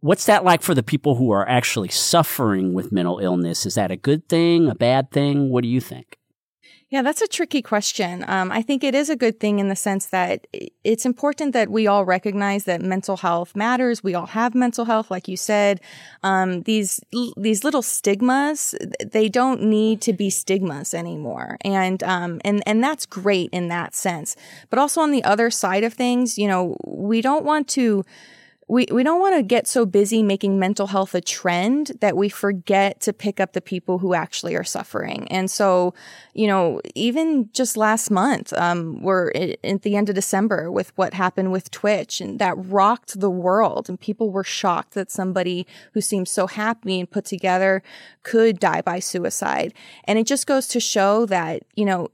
What's 0.00 0.26
that 0.26 0.44
like 0.44 0.62
for 0.62 0.74
the 0.74 0.82
people 0.82 1.16
who 1.16 1.30
are 1.30 1.48
actually 1.48 1.88
suffering 1.88 2.72
with 2.72 2.92
mental 2.92 3.18
illness? 3.18 3.66
Is 3.66 3.74
that 3.74 3.90
a 3.90 3.96
good 3.96 4.28
thing, 4.28 4.68
a 4.68 4.74
bad 4.74 5.10
thing? 5.10 5.50
What 5.50 5.62
do 5.62 5.68
you 5.68 5.80
think? 5.80 6.18
Yeah, 6.92 7.00
that's 7.00 7.22
a 7.22 7.26
tricky 7.26 7.62
question. 7.62 8.22
Um, 8.28 8.52
I 8.52 8.60
think 8.60 8.84
it 8.84 8.94
is 8.94 9.08
a 9.08 9.16
good 9.16 9.40
thing 9.40 9.60
in 9.60 9.68
the 9.68 9.74
sense 9.74 10.08
that 10.08 10.46
it's 10.84 11.06
important 11.06 11.54
that 11.54 11.70
we 11.70 11.86
all 11.86 12.04
recognize 12.04 12.64
that 12.64 12.82
mental 12.82 13.16
health 13.16 13.56
matters. 13.56 14.04
We 14.04 14.14
all 14.14 14.26
have 14.26 14.54
mental 14.54 14.84
health, 14.84 15.10
like 15.10 15.26
you 15.26 15.38
said. 15.38 15.80
Um, 16.22 16.64
these 16.64 17.00
these 17.38 17.64
little 17.64 17.80
stigmas, 17.80 18.74
they 19.02 19.30
don't 19.30 19.62
need 19.62 20.02
to 20.02 20.12
be 20.12 20.28
stigmas 20.28 20.92
anymore, 20.92 21.56
and 21.62 22.02
um, 22.02 22.42
and 22.44 22.62
and 22.66 22.84
that's 22.84 23.06
great 23.06 23.48
in 23.54 23.68
that 23.68 23.94
sense. 23.94 24.36
But 24.68 24.78
also 24.78 25.00
on 25.00 25.12
the 25.12 25.24
other 25.24 25.50
side 25.50 25.84
of 25.84 25.94
things, 25.94 26.36
you 26.36 26.46
know, 26.46 26.76
we 26.84 27.22
don't 27.22 27.46
want 27.46 27.68
to 27.68 28.04
we, 28.72 28.86
we 28.90 29.02
don't 29.02 29.20
want 29.20 29.36
to 29.36 29.42
get 29.42 29.66
so 29.66 29.84
busy 29.84 30.22
making 30.22 30.58
mental 30.58 30.86
health 30.86 31.14
a 31.14 31.20
trend 31.20 31.92
that 32.00 32.16
we 32.16 32.30
forget 32.30 33.02
to 33.02 33.12
pick 33.12 33.38
up 33.38 33.52
the 33.52 33.60
people 33.60 33.98
who 33.98 34.14
actually 34.14 34.56
are 34.56 34.64
suffering. 34.64 35.28
And 35.28 35.50
so, 35.50 35.92
you 36.32 36.46
know, 36.46 36.80
even 36.94 37.50
just 37.52 37.76
last 37.76 38.10
month, 38.10 38.50
um, 38.54 39.02
we're 39.02 39.30
at 39.62 39.82
the 39.82 39.94
end 39.94 40.08
of 40.08 40.14
December 40.14 40.70
with 40.70 40.90
what 40.96 41.12
happened 41.12 41.52
with 41.52 41.70
Twitch 41.70 42.22
and 42.22 42.38
that 42.38 42.54
rocked 42.56 43.20
the 43.20 43.28
world 43.28 43.90
and 43.90 44.00
people 44.00 44.30
were 44.30 44.42
shocked 44.42 44.94
that 44.94 45.10
somebody 45.10 45.66
who 45.92 46.00
seems 46.00 46.30
so 46.30 46.46
happy 46.46 46.98
and 46.98 47.10
put 47.10 47.26
together 47.26 47.82
could 48.22 48.58
die 48.58 48.80
by 48.80 49.00
suicide. 49.00 49.74
And 50.04 50.18
it 50.18 50.26
just 50.26 50.46
goes 50.46 50.66
to 50.68 50.80
show 50.80 51.26
that, 51.26 51.64
you 51.76 51.84
know, 51.84 52.08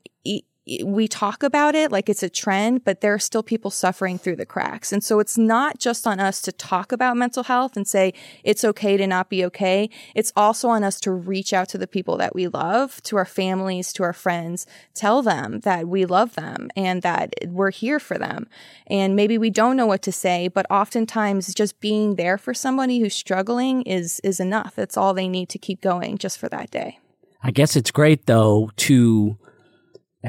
we 0.85 1.09
talk 1.09 1.43
about 1.43 1.75
it 1.75 1.91
like 1.91 2.09
it's 2.09 2.23
a 2.23 2.29
trend, 2.29 2.85
but 2.85 3.01
there 3.01 3.15
are 3.15 3.19
still 3.19 3.43
people 3.43 3.71
suffering 3.71 4.19
through 4.19 4.37
the 4.37 4.47
cracks. 4.47 4.93
And 4.93 5.03
so 5.03 5.19
it's 5.19 5.39
not 5.39 5.79
just 5.79 6.07
on 6.07 6.21
us 6.21 6.43
to 6.43 6.53
talk 6.53 6.93
about 6.93 7.17
mental 7.17 7.45
health 7.45 7.77
and 7.77 7.87
say 7.87 8.13
it's 8.45 8.65
okay 8.65 8.97
to 8.97 9.07
not 9.07 9.31
be 9.31 9.45
okay. 9.47 9.89
It's 10.15 10.33
also 10.37 10.69
on 10.69 10.85
us 10.85 11.01
to 11.01 11.11
reach 11.11 11.53
out 11.53 11.69
to 11.71 11.79
the 11.79 11.87
people 11.87 12.17
that 12.19 12.35
we 12.35 12.49
love, 12.49 13.03
to 13.05 13.17
our 13.17 13.25
families, 13.25 13.93
to 13.95 14.03
our 14.03 14.13
friends, 14.13 14.67
tell 14.95 15.23
them 15.23 15.61
that 15.61 15.89
we 15.89 16.05
love 16.05 16.35
them 16.35 16.69
and 16.77 17.03
that 17.03 17.35
we're 17.47 17.71
here 17.71 17.99
for 17.99 18.19
them. 18.19 18.47
And 18.87 19.17
maybe 19.17 19.39
we 19.39 19.51
don't 19.51 19.77
know 19.77 19.87
what 19.87 20.03
to 20.03 20.13
say, 20.13 20.49
but 20.49 20.67
oftentimes 20.71 21.55
just 21.55 21.81
being 21.81 22.17
there 22.17 22.37
for 22.37 22.53
somebody 22.53 23.01
who's 23.01 23.15
struggling 23.15 23.83
is, 23.83 24.21
is 24.23 24.41
enough. 24.41 24.79
It's 24.79 24.97
all 24.97 25.15
they 25.15 25.29
need 25.29 25.49
to 25.51 25.59
keep 25.59 25.81
going 25.81 26.19
just 26.19 26.39
for 26.39 26.49
that 26.51 26.71
day. 26.71 26.99
I 27.43 27.53
guess 27.53 27.77
it's 27.77 27.91
great 27.91 28.27
though 28.27 28.71
to 28.77 29.39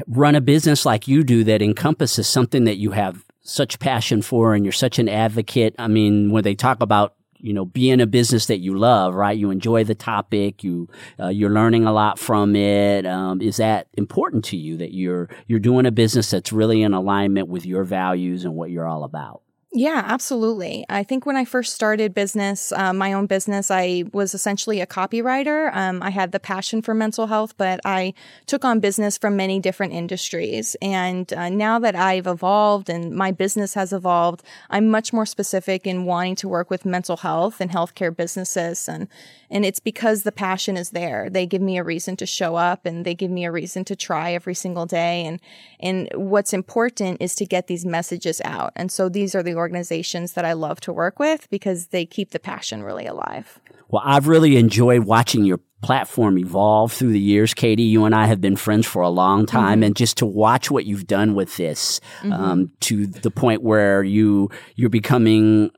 run 0.06 0.34
a 0.34 0.40
business 0.40 0.84
like 0.86 1.08
you 1.08 1.24
do 1.24 1.44
that 1.44 1.62
encompasses 1.62 2.28
something 2.28 2.64
that 2.64 2.76
you 2.76 2.92
have 2.92 3.24
such 3.42 3.78
passion 3.78 4.22
for 4.22 4.54
and 4.54 4.64
you're 4.64 4.72
such 4.72 4.98
an 4.98 5.08
advocate. 5.08 5.74
I 5.78 5.88
mean, 5.88 6.30
when 6.30 6.44
they 6.44 6.54
talk 6.54 6.82
about 6.82 7.14
you 7.42 7.52
know, 7.52 7.64
being 7.64 8.00
a 8.00 8.06
business 8.06 8.46
that 8.46 8.58
you 8.58 8.76
love, 8.78 9.14
right? 9.14 9.36
You 9.36 9.50
enjoy 9.50 9.84
the 9.84 9.94
topic, 9.94 10.62
you 10.62 10.88
uh, 11.18 11.28
you're 11.28 11.50
learning 11.50 11.86
a 11.86 11.92
lot 11.92 12.18
from 12.18 12.54
it. 12.54 13.06
Um, 13.06 13.40
is 13.40 13.56
that 13.56 13.88
important 13.94 14.44
to 14.46 14.56
you 14.56 14.76
that 14.76 14.92
you're 14.92 15.28
you're 15.46 15.58
doing 15.58 15.86
a 15.86 15.90
business 15.90 16.30
that's 16.30 16.52
really 16.52 16.82
in 16.82 16.92
alignment 16.92 17.48
with 17.48 17.66
your 17.66 17.84
values 17.84 18.44
and 18.44 18.54
what 18.54 18.70
you're 18.70 18.86
all 18.86 19.04
about? 19.04 19.42
Yeah, 19.72 20.02
absolutely. 20.04 20.84
I 20.88 21.04
think 21.04 21.26
when 21.26 21.36
I 21.36 21.44
first 21.44 21.72
started 21.74 22.12
business, 22.12 22.72
uh, 22.72 22.92
my 22.92 23.12
own 23.12 23.26
business, 23.26 23.70
I 23.70 24.02
was 24.12 24.34
essentially 24.34 24.80
a 24.80 24.86
copywriter. 24.86 25.72
Um, 25.72 26.02
I 26.02 26.10
had 26.10 26.32
the 26.32 26.40
passion 26.40 26.82
for 26.82 26.92
mental 26.92 27.28
health, 27.28 27.54
but 27.56 27.78
I 27.84 28.12
took 28.46 28.64
on 28.64 28.80
business 28.80 29.16
from 29.16 29.36
many 29.36 29.60
different 29.60 29.92
industries. 29.92 30.74
And 30.82 31.32
uh, 31.32 31.50
now 31.50 31.78
that 31.78 31.94
I've 31.94 32.26
evolved 32.26 32.90
and 32.90 33.14
my 33.14 33.30
business 33.30 33.74
has 33.74 33.92
evolved, 33.92 34.42
I'm 34.70 34.88
much 34.90 35.12
more 35.12 35.26
specific 35.26 35.86
in 35.86 36.04
wanting 36.04 36.34
to 36.36 36.48
work 36.48 36.68
with 36.68 36.84
mental 36.84 37.18
health 37.18 37.60
and 37.60 37.70
healthcare 37.70 38.14
businesses. 38.14 38.88
And 38.88 39.06
and 39.50 39.64
it's 39.64 39.80
because 39.80 40.22
the 40.22 40.32
passion 40.32 40.76
is 40.76 40.90
there. 40.90 41.28
They 41.28 41.44
give 41.46 41.60
me 41.60 41.76
a 41.76 41.82
reason 41.84 42.16
to 42.18 42.26
show 42.26 42.54
up 42.54 42.86
and 42.86 43.04
they 43.04 43.14
give 43.14 43.30
me 43.30 43.44
a 43.44 43.50
reason 43.50 43.84
to 43.86 43.96
try 43.96 44.32
every 44.32 44.54
single 44.54 44.86
day. 44.86 45.24
And, 45.26 45.40
and 45.80 46.08
what's 46.14 46.52
important 46.52 47.20
is 47.20 47.34
to 47.36 47.46
get 47.46 47.66
these 47.66 47.84
messages 47.84 48.40
out. 48.44 48.72
And 48.76 48.92
so 48.92 49.08
these 49.08 49.34
are 49.34 49.42
the 49.42 49.54
organizations 49.60 50.32
that 50.32 50.44
I 50.44 50.54
love 50.54 50.80
to 50.82 50.92
work 50.92 51.18
with 51.18 51.48
because 51.50 51.88
they 51.88 52.04
keep 52.04 52.30
the 52.32 52.40
passion 52.40 52.82
really 52.82 53.06
alive. 53.06 53.60
Well, 53.88 54.02
I've 54.04 54.28
really 54.28 54.56
enjoyed 54.56 55.04
watching 55.04 55.44
your 55.44 55.60
platform 55.82 56.38
evolve 56.38 56.92
through 56.92 57.12
the 57.12 57.20
years. 57.20 57.54
Katie, 57.54 57.82
you 57.82 58.04
and 58.04 58.14
I 58.14 58.26
have 58.26 58.40
been 58.40 58.56
friends 58.56 58.86
for 58.86 59.02
a 59.02 59.08
long 59.08 59.46
time, 59.46 59.76
mm-hmm. 59.76 59.82
and 59.84 59.96
just 59.96 60.18
to 60.18 60.26
watch 60.26 60.70
what 60.70 60.84
you've 60.84 61.06
done 61.06 61.34
with 61.34 61.56
this 61.56 62.00
mm-hmm. 62.20 62.32
um, 62.32 62.70
to 62.80 63.06
the 63.06 63.30
point 63.30 63.62
where 63.62 64.02
you 64.02 64.50
you're 64.76 64.90
becoming 64.90 65.70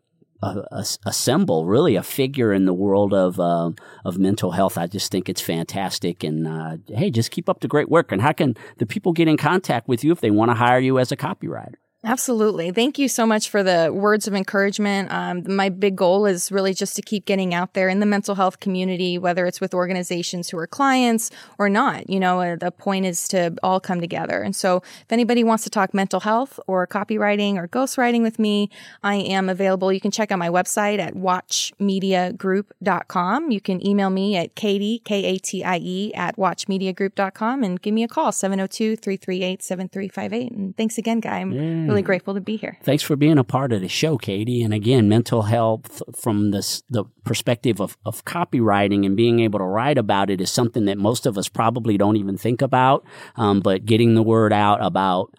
a, 0.43 0.65
a, 0.73 0.85
a, 1.07 1.13
symbol, 1.13 1.67
really 1.67 1.97
a 1.97 2.03
figure 2.03 2.53
in 2.53 2.65
the 2.65 2.75
world 2.75 3.15
of 3.15 3.39
uh, 3.39 3.71
of 4.05 4.19
mental 4.19 4.51
health. 4.51 4.77
I 4.77 4.89
just 4.89 5.11
think 5.13 5.29
it's 5.29 5.41
fantastic. 5.41 6.25
And 6.25 6.47
uh, 6.47 6.77
hey, 6.89 7.11
just 7.11 7.31
keep 7.31 7.49
up 7.49 7.61
the 7.61 7.69
great 7.69 7.89
work. 7.89 8.13
And 8.13 8.21
how 8.21 8.33
can 8.33 8.57
the 8.79 8.87
people 8.87 9.13
get 9.13 9.29
in 9.29 9.37
contact 9.37 9.89
with 9.89 10.05
you 10.05 10.13
if 10.13 10.21
they 10.21 10.31
want 10.31 10.51
to 10.51 10.55
hire 10.55 10.81
you 10.81 10.99
as 10.99 11.13
a 11.13 11.17
copywriter? 11.17 11.75
Absolutely. 12.05 12.73
Thank 12.73 12.99
you 12.99 13.07
so 13.07 13.25
much 13.25 13.49
for 13.49 13.63
the 13.63 13.93
words 13.95 14.27
of 14.27 14.35
encouragement. 14.35 15.13
Um, 15.13 15.45
my 15.47 15.69
big 15.69 15.95
goal 15.95 16.27
is 16.27 16.51
really 16.51 16.75
just 16.75 16.97
to 16.97 17.03
keep 17.03 17.27
getting 17.27 17.55
out 17.55 17.75
there 17.75 17.89
in 17.89 18.01
the 18.01 18.07
mental 18.07 18.35
health 18.35 18.59
community, 18.59 19.19
whether 19.19 19.47
it's 19.47 19.61
with 19.61 19.73
organizations 19.73 20.49
who 20.49 20.59
are 20.59 20.67
clients 20.67 21.31
or 21.59 21.69
not. 21.69 22.11
You 22.11 22.19
know, 22.19 22.41
uh, 22.41 22.57
the 22.57 22.73
point 22.73 23.07
is 23.07 23.29
to 23.29 23.55
all 23.63 23.79
come 23.79 24.01
together. 24.01 24.43
And 24.43 24.57
so 24.57 24.79
if 24.79 25.13
anybody 25.13 25.45
wants 25.45 25.63
to 25.63 25.71
talk 25.71 25.95
mental 25.95 26.19
health 26.19 26.59
or 26.67 26.85
copywriting 26.89 27.55
or 27.55 27.69
ghostwriting 27.69 28.23
with 28.23 28.41
me, 28.41 28.69
I 29.05 29.15
am 29.15 29.49
available. 29.49 29.93
You 29.93 30.01
can 30.01 30.11
check 30.11 30.33
out 30.33 30.41
my 30.41 30.49
website 30.49 30.99
at 30.99 31.15
watchmediagroup.com. 31.15 33.51
You 33.53 33.61
can 33.61 33.87
email 33.87 34.11
me 34.11 34.37
at 34.37 34.57
Katie, 34.57 35.03
K-A-T-I-E 35.05 36.15
at 36.15 36.37
watchmediagroup.com 36.37 37.63
and 37.63 37.81
give 37.81 37.95
me 37.95 38.03
a 38.03 38.09
call, 38.09 38.33
702-338-7358. 38.33 40.51
And 40.51 40.77
thanks 40.77 40.99
again, 40.99 41.21
Guy. 41.21 41.92
Really 41.93 42.03
grateful 42.03 42.35
to 42.35 42.41
be 42.41 42.57
here. 42.57 42.79
Thanks 42.83 43.03
for 43.03 43.17
being 43.17 43.39
a 43.39 43.45
part 43.45 43.73
of 43.73 43.81
the 43.81 43.89
show, 43.89 44.17
Katie. 44.17 44.63
And 44.63 44.75
again, 44.75 45.09
mental 45.09 45.43
health 45.43 46.03
from 46.17 46.51
this, 46.51 46.83
the 46.89 47.05
perspective 47.25 47.81
of, 47.81 47.97
of 48.05 48.25
copywriting 48.25 49.07
and 49.07 49.17
being 49.17 49.41
able 49.41 49.59
to 49.59 49.65
write 49.65 49.99
about 49.99 50.31
it 50.31 50.41
is 50.41 50.51
something 50.51 50.87
that 50.87 50.99
most 50.99 51.27
of 51.27 51.37
us 51.39 51.49
probably 51.49 51.97
don't 51.99 52.17
even 52.17 52.37
think 52.37 52.63
about. 52.63 53.05
Um, 53.37 53.61
but 53.61 53.85
getting 53.85 54.15
the 54.15 54.23
word 54.23 54.53
out 54.53 54.85
about 54.85 55.35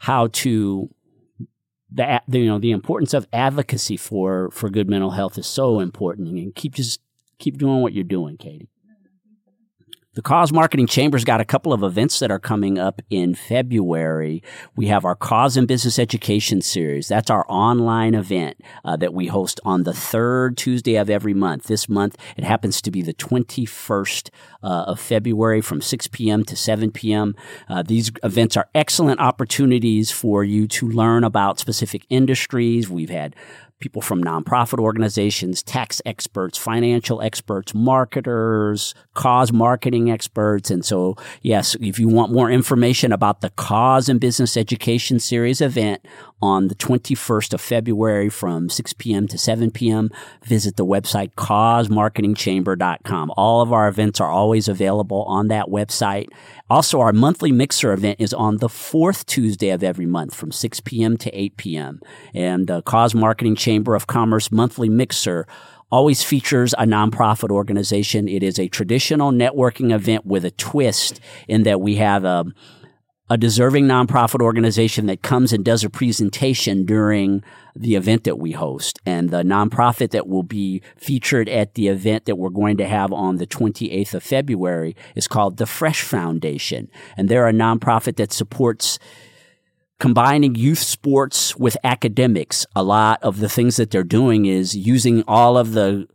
how 0.00 0.28
to 0.28 0.90
the, 1.90 2.20
you 2.28 2.46
know 2.46 2.58
the 2.58 2.70
importance 2.70 3.14
of 3.14 3.26
advocacy 3.32 3.96
for 3.96 4.50
for 4.50 4.68
good 4.68 4.88
mental 4.88 5.10
health 5.10 5.38
is 5.38 5.46
so 5.46 5.80
important 5.80 6.28
and 6.28 6.54
keep 6.54 6.74
just 6.74 7.00
keep 7.38 7.56
doing 7.56 7.80
what 7.80 7.94
you're 7.94 8.04
doing 8.04 8.36
katie 8.36 8.68
the 10.18 10.22
Cause 10.22 10.52
Marketing 10.52 10.88
Chamber's 10.88 11.22
got 11.22 11.40
a 11.40 11.44
couple 11.44 11.72
of 11.72 11.84
events 11.84 12.18
that 12.18 12.28
are 12.28 12.40
coming 12.40 12.76
up 12.76 13.00
in 13.08 13.36
February. 13.36 14.42
We 14.74 14.88
have 14.88 15.04
our 15.04 15.14
Cause 15.14 15.56
and 15.56 15.68
Business 15.68 15.96
Education 15.96 16.60
Series. 16.60 17.06
That's 17.06 17.30
our 17.30 17.46
online 17.48 18.14
event 18.14 18.60
uh, 18.84 18.96
that 18.96 19.14
we 19.14 19.28
host 19.28 19.60
on 19.64 19.84
the 19.84 19.92
third 19.92 20.56
Tuesday 20.56 20.96
of 20.96 21.08
every 21.08 21.34
month. 21.34 21.68
This 21.68 21.88
month, 21.88 22.16
it 22.36 22.42
happens 22.42 22.82
to 22.82 22.90
be 22.90 23.00
the 23.00 23.14
21st 23.14 24.30
uh, 24.60 24.66
of 24.88 24.98
February 24.98 25.60
from 25.60 25.80
6 25.80 26.08
p.m. 26.08 26.42
to 26.46 26.56
7 26.56 26.90
p.m. 26.90 27.36
Uh, 27.68 27.84
these 27.84 28.10
events 28.24 28.56
are 28.56 28.68
excellent 28.74 29.20
opportunities 29.20 30.10
for 30.10 30.42
you 30.42 30.66
to 30.66 30.88
learn 30.88 31.22
about 31.22 31.60
specific 31.60 32.04
industries. 32.10 32.90
We've 32.90 33.08
had 33.08 33.36
people 33.80 34.02
from 34.02 34.22
nonprofit 34.22 34.80
organizations, 34.80 35.62
tax 35.62 36.02
experts, 36.04 36.58
financial 36.58 37.22
experts, 37.22 37.74
marketers, 37.74 38.94
cause 39.14 39.52
marketing 39.52 40.10
experts. 40.10 40.70
And 40.70 40.84
so, 40.84 41.16
yes, 41.42 41.76
if 41.80 41.98
you 41.98 42.08
want 42.08 42.32
more 42.32 42.50
information 42.50 43.12
about 43.12 43.40
the 43.40 43.50
Cause 43.50 44.08
and 44.08 44.20
Business 44.20 44.56
Education 44.56 45.20
Series 45.20 45.60
event 45.60 46.04
on 46.42 46.68
the 46.68 46.74
21st 46.74 47.54
of 47.54 47.60
February 47.60 48.28
from 48.28 48.68
6 48.68 48.92
p.m. 48.94 49.28
to 49.28 49.38
7 49.38 49.70
p.m., 49.70 50.10
visit 50.44 50.76
the 50.76 50.86
website 50.86 51.32
causemarketingchamber.com. 51.34 53.32
All 53.36 53.60
of 53.60 53.72
our 53.72 53.88
events 53.88 54.20
are 54.20 54.30
always 54.30 54.66
available 54.68 55.22
on 55.24 55.48
that 55.48 55.66
website. 55.66 56.26
Also, 56.70 57.00
our 57.00 57.12
monthly 57.12 57.50
mixer 57.50 57.92
event 57.92 58.20
is 58.20 58.34
on 58.34 58.58
the 58.58 58.68
fourth 58.68 59.24
Tuesday 59.26 59.70
of 59.70 59.82
every 59.82 60.06
month 60.06 60.34
from 60.34 60.52
6 60.52 60.80
p.m. 60.80 61.16
to 61.16 61.30
8 61.30 61.56
p.m. 61.56 62.00
And 62.34 62.66
the 62.66 62.82
Cause 62.82 63.14
Marketing 63.14 63.54
Chamber 63.54 63.67
of 63.76 64.06
Commerce 64.06 64.50
monthly 64.50 64.88
mixer 64.88 65.46
always 65.90 66.22
features 66.22 66.74
a 66.74 66.84
nonprofit 66.84 67.50
organization. 67.50 68.28
It 68.28 68.42
is 68.42 68.58
a 68.58 68.68
traditional 68.68 69.30
networking 69.30 69.92
event 69.92 70.26
with 70.26 70.44
a 70.44 70.50
twist 70.50 71.20
in 71.46 71.62
that 71.64 71.80
we 71.80 71.96
have 71.96 72.24
a 72.24 72.46
a 73.30 73.36
deserving 73.36 73.84
nonprofit 73.84 74.40
organization 74.40 75.04
that 75.06 75.20
comes 75.20 75.52
and 75.52 75.62
does 75.62 75.84
a 75.84 75.90
presentation 75.90 76.86
during 76.86 77.44
the 77.76 77.94
event 77.94 78.24
that 78.24 78.38
we 78.38 78.52
host. 78.52 78.98
And 79.04 79.28
the 79.28 79.42
nonprofit 79.42 80.12
that 80.12 80.26
will 80.26 80.42
be 80.42 80.80
featured 80.96 81.46
at 81.48 81.74
the 81.74 81.88
event 81.88 82.24
that 82.24 82.36
we're 82.36 82.48
going 82.48 82.78
to 82.78 82.86
have 82.86 83.12
on 83.12 83.36
the 83.36 83.46
28th 83.46 84.14
of 84.14 84.22
February 84.22 84.96
is 85.14 85.28
called 85.28 85.58
the 85.58 85.66
Fresh 85.66 86.02
Foundation. 86.02 86.90
And 87.18 87.28
they're 87.28 87.46
a 87.46 87.52
nonprofit 87.52 88.16
that 88.16 88.32
supports 88.32 88.98
combining 89.98 90.54
youth 90.54 90.78
sports 90.78 91.56
with 91.56 91.76
academics. 91.82 92.66
A 92.76 92.82
lot 92.82 93.22
of 93.22 93.40
the 93.40 93.48
things 93.48 93.76
that 93.76 93.90
they're 93.90 94.04
doing 94.04 94.46
is 94.46 94.76
using 94.76 95.24
all 95.26 95.58
of 95.58 95.72
the 95.72 96.06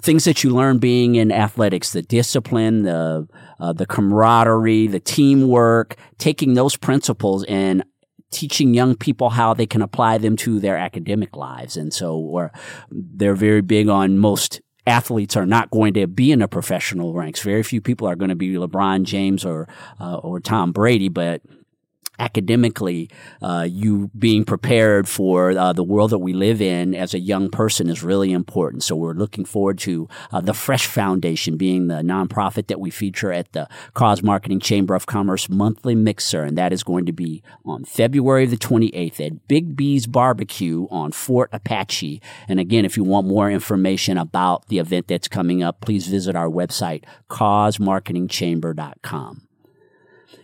things 0.00 0.24
that 0.24 0.42
you 0.42 0.50
learn 0.50 0.78
being 0.78 1.14
in 1.14 1.30
athletics, 1.30 1.92
the 1.92 2.02
discipline, 2.02 2.82
the 2.82 3.28
uh, 3.60 3.72
the 3.72 3.86
camaraderie, 3.86 4.88
the 4.88 5.00
teamwork, 5.00 5.96
taking 6.18 6.54
those 6.54 6.76
principles 6.76 7.44
and 7.44 7.84
teaching 8.32 8.74
young 8.74 8.96
people 8.96 9.30
how 9.30 9.54
they 9.54 9.66
can 9.66 9.82
apply 9.82 10.18
them 10.18 10.36
to 10.36 10.58
their 10.58 10.76
academic 10.76 11.36
lives. 11.36 11.76
And 11.76 11.92
so 11.92 12.50
they're 12.90 13.34
very 13.34 13.60
big 13.60 13.88
on 13.88 14.18
most 14.18 14.60
athletes 14.86 15.36
are 15.36 15.46
not 15.46 15.70
going 15.70 15.94
to 15.94 16.06
be 16.06 16.32
in 16.32 16.40
the 16.40 16.48
professional 16.48 17.14
ranks. 17.14 17.42
Very 17.42 17.62
few 17.62 17.80
people 17.80 18.08
are 18.08 18.16
going 18.16 18.30
to 18.30 18.34
be 18.34 18.54
LeBron 18.54 19.04
James 19.04 19.44
or 19.44 19.68
uh, 20.00 20.16
or 20.16 20.40
Tom 20.40 20.72
Brady, 20.72 21.08
but 21.08 21.42
academically, 22.22 23.10
uh, 23.42 23.66
you 23.68 24.08
being 24.16 24.44
prepared 24.44 25.08
for 25.08 25.50
uh, 25.50 25.72
the 25.72 25.82
world 25.82 26.10
that 26.10 26.18
we 26.18 26.32
live 26.32 26.62
in 26.62 26.94
as 26.94 27.14
a 27.14 27.18
young 27.18 27.50
person 27.50 27.88
is 27.88 28.04
really 28.04 28.30
important. 28.32 28.84
So 28.84 28.94
we're 28.94 29.12
looking 29.12 29.44
forward 29.44 29.80
to 29.80 30.08
uh, 30.30 30.40
the 30.40 30.54
Fresh 30.54 30.86
Foundation 30.86 31.56
being 31.56 31.88
the 31.88 31.96
nonprofit 31.96 32.68
that 32.68 32.78
we 32.78 32.90
feature 32.90 33.32
at 33.32 33.50
the 33.52 33.68
Cause 33.94 34.22
Marketing 34.22 34.60
Chamber 34.60 34.94
of 34.94 35.06
Commerce 35.06 35.48
monthly 35.48 35.96
mixer, 35.96 36.44
and 36.44 36.56
that 36.56 36.72
is 36.72 36.84
going 36.84 37.06
to 37.06 37.12
be 37.12 37.42
on 37.64 37.84
February 37.84 38.46
the 38.46 38.56
28th 38.56 39.26
at 39.26 39.48
Big 39.48 39.74
B's 39.76 40.06
Barbecue 40.06 40.86
on 40.90 41.10
Fort 41.10 41.50
Apache. 41.52 42.22
And 42.46 42.60
again, 42.60 42.84
if 42.84 42.96
you 42.96 43.02
want 43.02 43.26
more 43.26 43.50
information 43.50 44.16
about 44.16 44.68
the 44.68 44.78
event 44.78 45.08
that's 45.08 45.26
coming 45.26 45.64
up, 45.64 45.80
please 45.80 46.06
visit 46.06 46.36
our 46.36 46.48
website, 46.48 47.02
causemarketingchamber.com. 47.28 49.48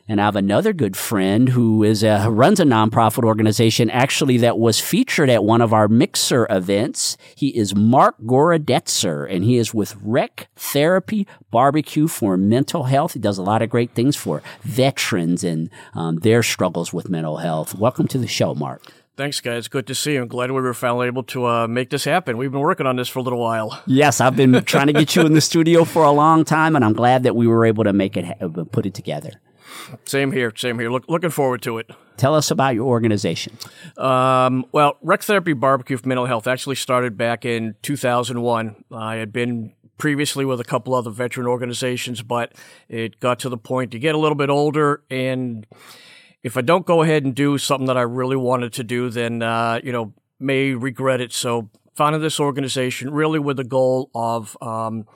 And 0.08 0.20
I 0.20 0.24
have 0.24 0.36
another 0.36 0.72
good 0.72 0.96
friend 0.96 1.50
who 1.50 1.82
is 1.82 2.02
a, 2.02 2.30
runs 2.30 2.60
a 2.60 2.64
nonprofit 2.64 3.24
organization 3.24 3.90
actually 3.90 4.38
that 4.38 4.58
was 4.58 4.80
featured 4.80 5.28
at 5.28 5.44
one 5.44 5.60
of 5.60 5.72
our 5.72 5.86
Mixer 5.86 6.46
events. 6.48 7.16
He 7.34 7.48
is 7.56 7.74
Mark 7.74 8.16
Gordetser 8.24 9.30
and 9.30 9.44
he 9.44 9.56
is 9.58 9.74
with 9.74 9.96
Rec 10.02 10.48
Therapy 10.56 11.26
Barbecue 11.50 12.08
for 12.08 12.36
Mental 12.36 12.84
Health. 12.84 13.12
He 13.12 13.18
does 13.18 13.38
a 13.38 13.42
lot 13.42 13.60
of 13.60 13.68
great 13.68 13.90
things 13.90 14.16
for 14.16 14.42
veterans 14.62 15.44
and 15.44 15.68
um, 15.94 16.16
their 16.16 16.42
struggles 16.42 16.92
with 16.92 17.10
mental 17.10 17.38
health. 17.38 17.74
Welcome 17.74 18.08
to 18.08 18.18
the 18.18 18.26
show, 18.26 18.54
Mark. 18.54 18.82
Thanks, 19.18 19.40
guys. 19.40 19.66
Good 19.66 19.88
to 19.88 19.96
see 19.96 20.12
you. 20.12 20.22
I'm 20.22 20.28
glad 20.28 20.52
we 20.52 20.60
were 20.60 20.72
finally 20.72 21.08
able 21.08 21.24
to 21.24 21.44
uh, 21.44 21.66
make 21.66 21.90
this 21.90 22.04
happen. 22.04 22.38
We've 22.38 22.52
been 22.52 22.60
working 22.60 22.86
on 22.86 22.94
this 22.94 23.08
for 23.08 23.18
a 23.18 23.22
little 23.22 23.40
while. 23.40 23.82
Yes, 23.84 24.20
I've 24.20 24.36
been 24.36 24.62
trying 24.62 24.86
to 24.86 24.92
get 24.92 25.16
you 25.16 25.26
in 25.26 25.34
the 25.34 25.40
studio 25.40 25.84
for 25.84 26.04
a 26.04 26.12
long 26.12 26.44
time, 26.44 26.76
and 26.76 26.84
I'm 26.84 26.92
glad 26.92 27.24
that 27.24 27.34
we 27.34 27.48
were 27.48 27.66
able 27.66 27.82
to 27.82 27.92
make 27.92 28.16
it, 28.16 28.38
put 28.70 28.86
it 28.86 28.94
together. 28.94 29.32
Same 30.04 30.32
here. 30.32 30.52
Same 30.56 30.78
here. 30.78 30.90
Look, 30.90 31.04
looking 31.08 31.30
forward 31.30 31.62
to 31.62 31.78
it. 31.78 31.90
Tell 32.16 32.34
us 32.34 32.50
about 32.50 32.74
your 32.74 32.86
organization. 32.86 33.56
Um, 33.96 34.66
well, 34.72 34.98
Rec 35.02 35.22
Therapy 35.22 35.52
Barbecue 35.52 35.96
for 35.96 36.08
Mental 36.08 36.26
Health 36.26 36.46
actually 36.46 36.76
started 36.76 37.16
back 37.16 37.44
in 37.44 37.76
2001. 37.82 38.84
I 38.90 39.16
had 39.16 39.32
been 39.32 39.72
previously 39.98 40.44
with 40.44 40.60
a 40.60 40.64
couple 40.64 40.94
other 40.94 41.10
veteran 41.10 41.46
organizations, 41.46 42.22
but 42.22 42.52
it 42.88 43.20
got 43.20 43.38
to 43.40 43.48
the 43.48 43.58
point 43.58 43.90
to 43.92 43.98
get 43.98 44.14
a 44.14 44.18
little 44.18 44.36
bit 44.36 44.50
older 44.50 45.02
and 45.10 45.66
if 46.42 46.56
I 46.56 46.60
don't 46.60 46.86
go 46.86 47.02
ahead 47.02 47.24
and 47.24 47.34
do 47.34 47.58
something 47.58 47.86
that 47.86 47.96
I 47.96 48.02
really 48.02 48.36
wanted 48.36 48.72
to 48.74 48.84
do, 48.84 49.10
then 49.10 49.42
uh, 49.42 49.80
you 49.82 49.92
know 49.92 50.12
may 50.38 50.72
regret 50.72 51.20
it. 51.20 51.32
So 51.32 51.70
founded 51.94 52.22
this 52.22 52.38
organization 52.38 53.12
really 53.12 53.38
with 53.38 53.56
the 53.56 53.64
goal 53.64 54.10
of 54.14 54.56
um, 54.62 55.06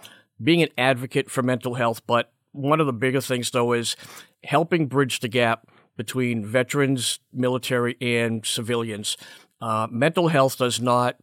being 0.42 0.62
an 0.62 0.68
advocate 0.76 1.30
for 1.30 1.42
mental 1.42 1.74
health. 1.74 2.02
But 2.06 2.32
one 2.50 2.80
of 2.80 2.86
the 2.86 2.92
bigger 2.92 3.20
things 3.20 3.50
though 3.50 3.72
is 3.72 3.96
helping 4.44 4.86
bridge 4.86 5.20
the 5.20 5.28
gap 5.28 5.66
between 5.96 6.44
veterans, 6.44 7.20
military, 7.32 7.96
and 8.00 8.44
civilians. 8.44 9.16
Uh, 9.60 9.86
mental 9.90 10.28
health 10.28 10.58
does 10.58 10.80
not 10.80 11.16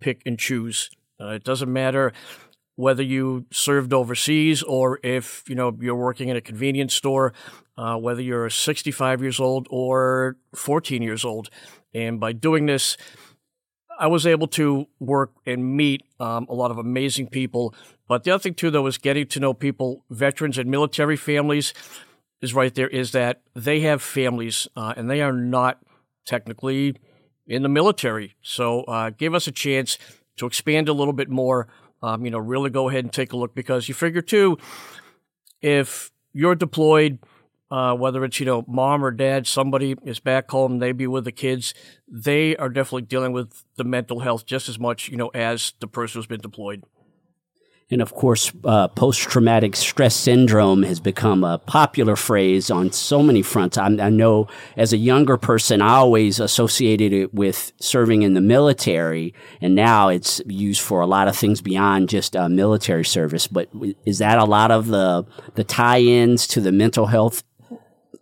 pick 0.00 0.22
and 0.26 0.38
choose. 0.38 0.90
Uh, 1.20 1.28
it 1.28 1.44
doesn't 1.44 1.72
matter 1.72 2.12
whether 2.74 3.02
you 3.02 3.46
served 3.50 3.92
overseas 3.92 4.62
or 4.62 5.00
if 5.02 5.42
you 5.48 5.54
know 5.54 5.76
you're 5.80 5.94
working 5.96 6.28
in 6.28 6.36
a 6.36 6.40
convenience 6.40 6.94
store, 6.94 7.32
uh, 7.78 7.96
whether 7.96 8.20
you're 8.20 8.50
65 8.50 9.22
years 9.22 9.40
old 9.40 9.66
or 9.70 10.36
14 10.54 11.02
years 11.02 11.24
old. 11.24 11.48
And 11.94 12.20
by 12.20 12.32
doing 12.32 12.66
this, 12.66 12.98
I 13.98 14.08
was 14.08 14.26
able 14.26 14.46
to 14.48 14.86
work 15.00 15.32
and 15.46 15.76
meet 15.76 16.02
um, 16.20 16.46
a 16.50 16.54
lot 16.54 16.70
of 16.70 16.76
amazing 16.76 17.28
people. 17.28 17.74
But 18.06 18.24
the 18.24 18.32
other 18.32 18.42
thing 18.42 18.54
too, 18.54 18.70
though, 18.70 18.86
is 18.86 18.98
getting 18.98 19.26
to 19.28 19.40
know 19.40 19.54
people, 19.54 20.04
veterans 20.10 20.58
and 20.58 20.70
military 20.70 21.16
families, 21.16 21.72
is 22.40 22.54
right 22.54 22.74
there. 22.74 22.88
Is 22.88 23.12
that 23.12 23.42
they 23.54 23.80
have 23.80 24.02
families 24.02 24.68
uh, 24.76 24.94
and 24.96 25.10
they 25.10 25.20
are 25.22 25.32
not 25.32 25.80
technically 26.24 26.96
in 27.46 27.62
the 27.62 27.68
military. 27.68 28.34
So 28.42 28.82
uh, 28.82 29.10
give 29.10 29.34
us 29.34 29.46
a 29.46 29.52
chance 29.52 29.98
to 30.36 30.46
expand 30.46 30.88
a 30.88 30.92
little 30.92 31.12
bit 31.12 31.28
more 31.28 31.68
um, 32.02 32.24
you 32.24 32.30
know, 32.30 32.38
really 32.38 32.70
go 32.70 32.88
ahead 32.88 33.04
and 33.04 33.12
take 33.12 33.32
a 33.32 33.36
look 33.36 33.54
because 33.54 33.88
you 33.88 33.94
figure 33.94 34.22
too, 34.22 34.58
if 35.60 36.10
you're 36.32 36.54
deployed, 36.54 37.18
uh, 37.70 37.94
whether 37.94 38.24
it's 38.24 38.38
you 38.38 38.46
know 38.46 38.64
mom 38.68 39.04
or 39.04 39.10
dad, 39.10 39.46
somebody 39.46 39.96
is 40.04 40.20
back 40.20 40.50
home, 40.50 40.78
they 40.78 40.92
be 40.92 41.06
with 41.06 41.24
the 41.24 41.32
kids, 41.32 41.74
they 42.06 42.56
are 42.56 42.68
definitely 42.68 43.02
dealing 43.02 43.32
with 43.32 43.64
the 43.76 43.84
mental 43.84 44.20
health 44.20 44.46
just 44.46 44.68
as 44.68 44.78
much 44.78 45.08
you 45.08 45.16
know 45.16 45.28
as 45.28 45.72
the 45.80 45.88
person 45.88 46.18
who's 46.18 46.26
been 46.26 46.40
deployed. 46.40 46.84
And 47.88 48.02
of 48.02 48.14
course, 48.14 48.50
uh, 48.64 48.88
post 48.88 49.20
traumatic 49.20 49.76
stress 49.76 50.16
syndrome 50.16 50.82
has 50.82 50.98
become 50.98 51.44
a 51.44 51.58
popular 51.58 52.16
phrase 52.16 52.68
on 52.68 52.90
so 52.90 53.22
many 53.22 53.42
fronts. 53.42 53.78
I, 53.78 53.86
I, 53.86 54.10
know 54.10 54.48
as 54.76 54.92
a 54.92 54.96
younger 54.96 55.36
person, 55.36 55.80
I 55.80 55.94
always 55.94 56.40
associated 56.40 57.12
it 57.12 57.32
with 57.32 57.70
serving 57.80 58.22
in 58.22 58.34
the 58.34 58.40
military, 58.40 59.34
and 59.60 59.76
now 59.76 60.08
it's 60.08 60.42
used 60.48 60.80
for 60.80 61.00
a 61.00 61.06
lot 61.06 61.28
of 61.28 61.36
things 61.36 61.60
beyond 61.60 62.08
just 62.08 62.34
uh, 62.34 62.48
military 62.48 63.04
service. 63.04 63.46
But 63.46 63.68
is 64.04 64.18
that 64.18 64.38
a 64.38 64.44
lot 64.44 64.72
of 64.72 64.88
the, 64.88 65.24
the 65.54 65.62
tie 65.62 66.00
ins 66.00 66.48
to 66.48 66.60
the 66.60 66.72
mental 66.72 67.06
health 67.06 67.44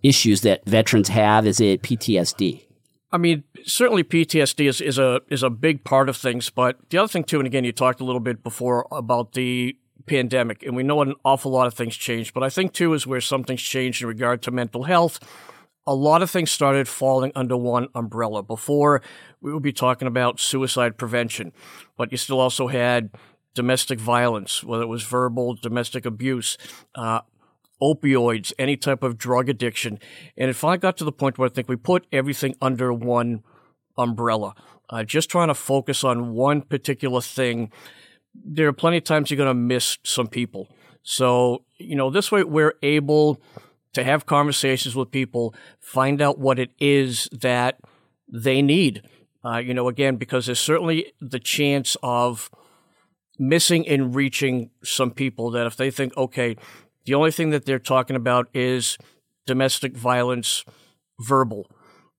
issues 0.03 0.43
that 0.43 0.67
veterans 0.67 1.09
have? 1.09 1.47
Is 1.47 1.59
it 1.59 1.81
PTSD? 1.81 2.65
I 3.15 3.17
mean, 3.17 3.45
certainly 3.65 4.03
PTSD 4.03 4.69
is, 4.69 4.81
is 4.81 4.99
a 4.99 5.21
is 5.29 5.45
a 5.45 5.49
big 5.49 5.85
part 5.85 6.09
of 6.09 6.17
things, 6.17 6.51
but 6.51 6.79
the 6.91 6.99
other 6.99 7.07
thing 7.07 7.23
too, 7.23 7.39
and 7.39 7.47
again, 7.47 7.63
you 7.63 7.71
talked 7.71 8.01
a 8.01 8.05
little 8.05 8.21
bit 8.21 8.43
before 8.43 8.89
about 8.91 9.35
the 9.35 9.77
pandemic, 10.07 10.65
and 10.65 10.75
we 10.75 10.83
know 10.83 11.01
an 11.01 11.15
awful 11.25 11.53
lot 11.53 11.69
of 11.69 11.75
things 11.75 11.95
changed, 11.95 12.35
but 12.35 12.43
I 12.43 12.49
think 12.49 12.73
too 12.73 12.93
is 12.93 13.07
where 13.07 13.21
something's 13.21 13.63
changed 13.63 14.03
in 14.03 14.09
regard 14.09 14.43
to 14.43 14.51
mental 14.51 14.83
health. 14.83 15.21
A 15.87 15.95
lot 15.95 16.23
of 16.23 16.31
things 16.31 16.51
started 16.51 16.89
falling 16.89 17.31
under 17.37 17.57
one 17.57 17.87
umbrella. 17.95 18.43
Before, 18.43 19.01
we 19.41 19.53
would 19.53 19.63
be 19.63 19.73
talking 19.73 20.09
about 20.09 20.41
suicide 20.41 20.99
prevention, 20.99 21.53
but 21.97 22.11
you 22.11 22.19
still 22.19 22.41
also 22.41 22.67
had 22.67 23.11
domestic 23.55 24.01
violence, 24.01 24.65
whether 24.65 24.83
it 24.83 24.89
was 24.89 25.05
verbal, 25.05 25.55
domestic 25.55 26.05
abuse, 26.05 26.59
uh, 26.97 27.21
opioids, 27.85 28.53
any 28.59 28.77
type 28.77 29.03
of 29.03 29.19
drug 29.19 29.49
addiction. 29.49 29.99
And 30.37 30.49
it 30.49 30.55
finally 30.55 30.79
got 30.79 30.97
to 30.97 31.05
the 31.05 31.13
point 31.13 31.37
where 31.37 31.47
I 31.47 31.53
think 31.53 31.69
we 31.69 31.77
put 31.77 32.07
everything 32.11 32.57
under 32.63 32.93
one 32.93 33.43
umbrella, 33.99 34.55
uh, 34.89 35.05
just 35.05 35.29
trying 35.31 35.49
to 35.49 35.55
focus 35.55 36.03
on 36.03 36.33
one 36.33 36.63
particular 36.63 37.21
thing. 37.21 37.71
There 38.35 38.69
are 38.69 38.73
plenty 38.73 38.97
of 38.97 39.05
times 39.05 39.31
you're 39.31 39.37
going 39.37 39.49
to 39.49 39.55
miss 39.55 39.99
some 40.03 40.29
people. 40.29 40.69
So, 41.03 41.65
you 41.79 41.95
know, 41.95 42.11
this 42.11 42.33
way 42.33 42.43
we're 42.43 42.75
able 42.83 43.41
to 43.93 44.03
have 44.03 44.27
conversations 44.27 44.97
with 44.97 45.11
people, 45.11 45.55
find 45.79 46.21
out 46.21 46.39
what 46.39 46.59
it 46.59 46.71
is 46.81 47.29
that 47.31 47.79
they 48.27 48.63
need. 48.63 49.03
Uh, 49.45 49.59
you 49.59 49.75
know, 49.75 49.89
again, 49.89 50.17
because 50.17 50.47
there's 50.47 50.59
certainly 50.59 51.13
the 51.21 51.39
chance 51.39 51.97
of 52.03 52.51
missing 53.39 53.87
and 53.87 54.15
reaching 54.15 54.71
some 54.83 55.11
people 55.11 55.51
that 55.51 55.67
if 55.67 55.77
they 55.77 55.91
think, 55.91 56.17
okay, 56.17 56.57
the 57.05 57.15
only 57.15 57.31
thing 57.31 57.51
that 57.51 57.65
they're 57.67 57.79
talking 57.79 58.17
about 58.17 58.49
is 58.55 58.99
domestic 59.47 59.97
violence, 59.97 60.65
verbal. 61.21 61.71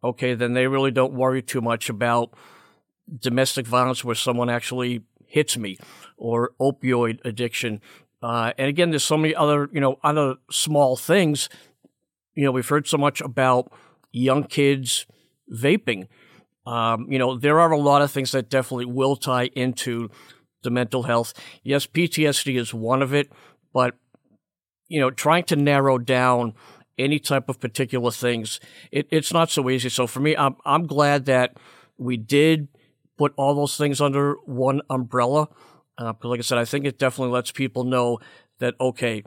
Okay, 0.03 0.35
then 0.35 0.53
they 0.53 0.67
really 0.67 0.91
don't 0.91 1.13
worry 1.13 1.41
too 1.41 1.61
much 1.61 1.89
about 1.89 2.33
domestic 3.19 3.65
violence 3.67 4.03
where 4.03 4.15
someone 4.15 4.49
actually 4.49 5.01
hits 5.27 5.57
me 5.57 5.77
or 6.17 6.51
opioid 6.61 7.19
addiction. 7.25 7.81
Uh, 8.21 8.53
and 8.57 8.67
again, 8.67 8.89
there's 8.91 9.03
so 9.03 9.17
many 9.17 9.35
other, 9.35 9.69
you 9.71 9.81
know, 9.81 9.99
other 10.03 10.35
small 10.51 10.95
things. 10.95 11.49
You 12.35 12.45
know, 12.45 12.51
we've 12.51 12.67
heard 12.67 12.87
so 12.87 12.97
much 12.97 13.21
about 13.21 13.71
young 14.11 14.43
kids 14.43 15.05
vaping. 15.51 16.07
Um, 16.65 17.11
you 17.11 17.19
know, 17.19 17.37
there 17.37 17.59
are 17.59 17.71
a 17.71 17.77
lot 17.77 18.01
of 18.01 18.11
things 18.11 18.31
that 18.31 18.49
definitely 18.49 18.85
will 18.85 19.15
tie 19.15 19.49
into 19.55 20.09
the 20.63 20.71
mental 20.71 21.03
health. 21.03 21.33
Yes, 21.63 21.85
PTSD 21.85 22.57
is 22.57 22.73
one 22.73 23.01
of 23.01 23.13
it, 23.13 23.31
but 23.73 23.95
you 24.87 24.99
know, 24.99 25.11
trying 25.11 25.43
to 25.45 25.55
narrow 25.55 25.97
down 25.97 26.53
any 26.97 27.19
type 27.19 27.49
of 27.49 27.59
particular 27.59 28.11
things, 28.11 28.59
it, 28.91 29.07
it's 29.11 29.33
not 29.33 29.49
so 29.49 29.69
easy. 29.69 29.89
So 29.89 30.07
for 30.07 30.19
me, 30.19 30.35
I'm 30.35 30.55
I'm 30.65 30.87
glad 30.87 31.25
that 31.25 31.57
we 31.97 32.17
did 32.17 32.67
put 33.17 33.33
all 33.37 33.55
those 33.55 33.77
things 33.77 34.01
under 34.01 34.35
one 34.45 34.81
umbrella. 34.89 35.47
Uh, 35.97 36.11
because, 36.11 36.29
like 36.29 36.39
I 36.39 36.43
said, 36.43 36.57
I 36.57 36.65
think 36.65 36.85
it 36.85 36.99
definitely 36.99 37.33
lets 37.33 37.51
people 37.51 37.83
know 37.83 38.19
that 38.59 38.75
okay, 38.79 39.23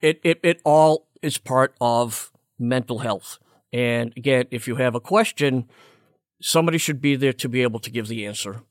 it 0.00 0.20
it 0.22 0.40
it 0.42 0.60
all 0.64 1.08
is 1.22 1.38
part 1.38 1.74
of 1.80 2.32
mental 2.58 3.00
health. 3.00 3.38
And 3.72 4.12
again, 4.16 4.46
if 4.50 4.66
you 4.66 4.76
have 4.76 4.94
a 4.94 5.00
question, 5.00 5.68
somebody 6.40 6.78
should 6.78 7.00
be 7.00 7.16
there 7.16 7.32
to 7.34 7.48
be 7.48 7.62
able 7.62 7.78
to 7.80 7.90
give 7.90 8.08
the 8.08 8.26
answer. 8.26 8.62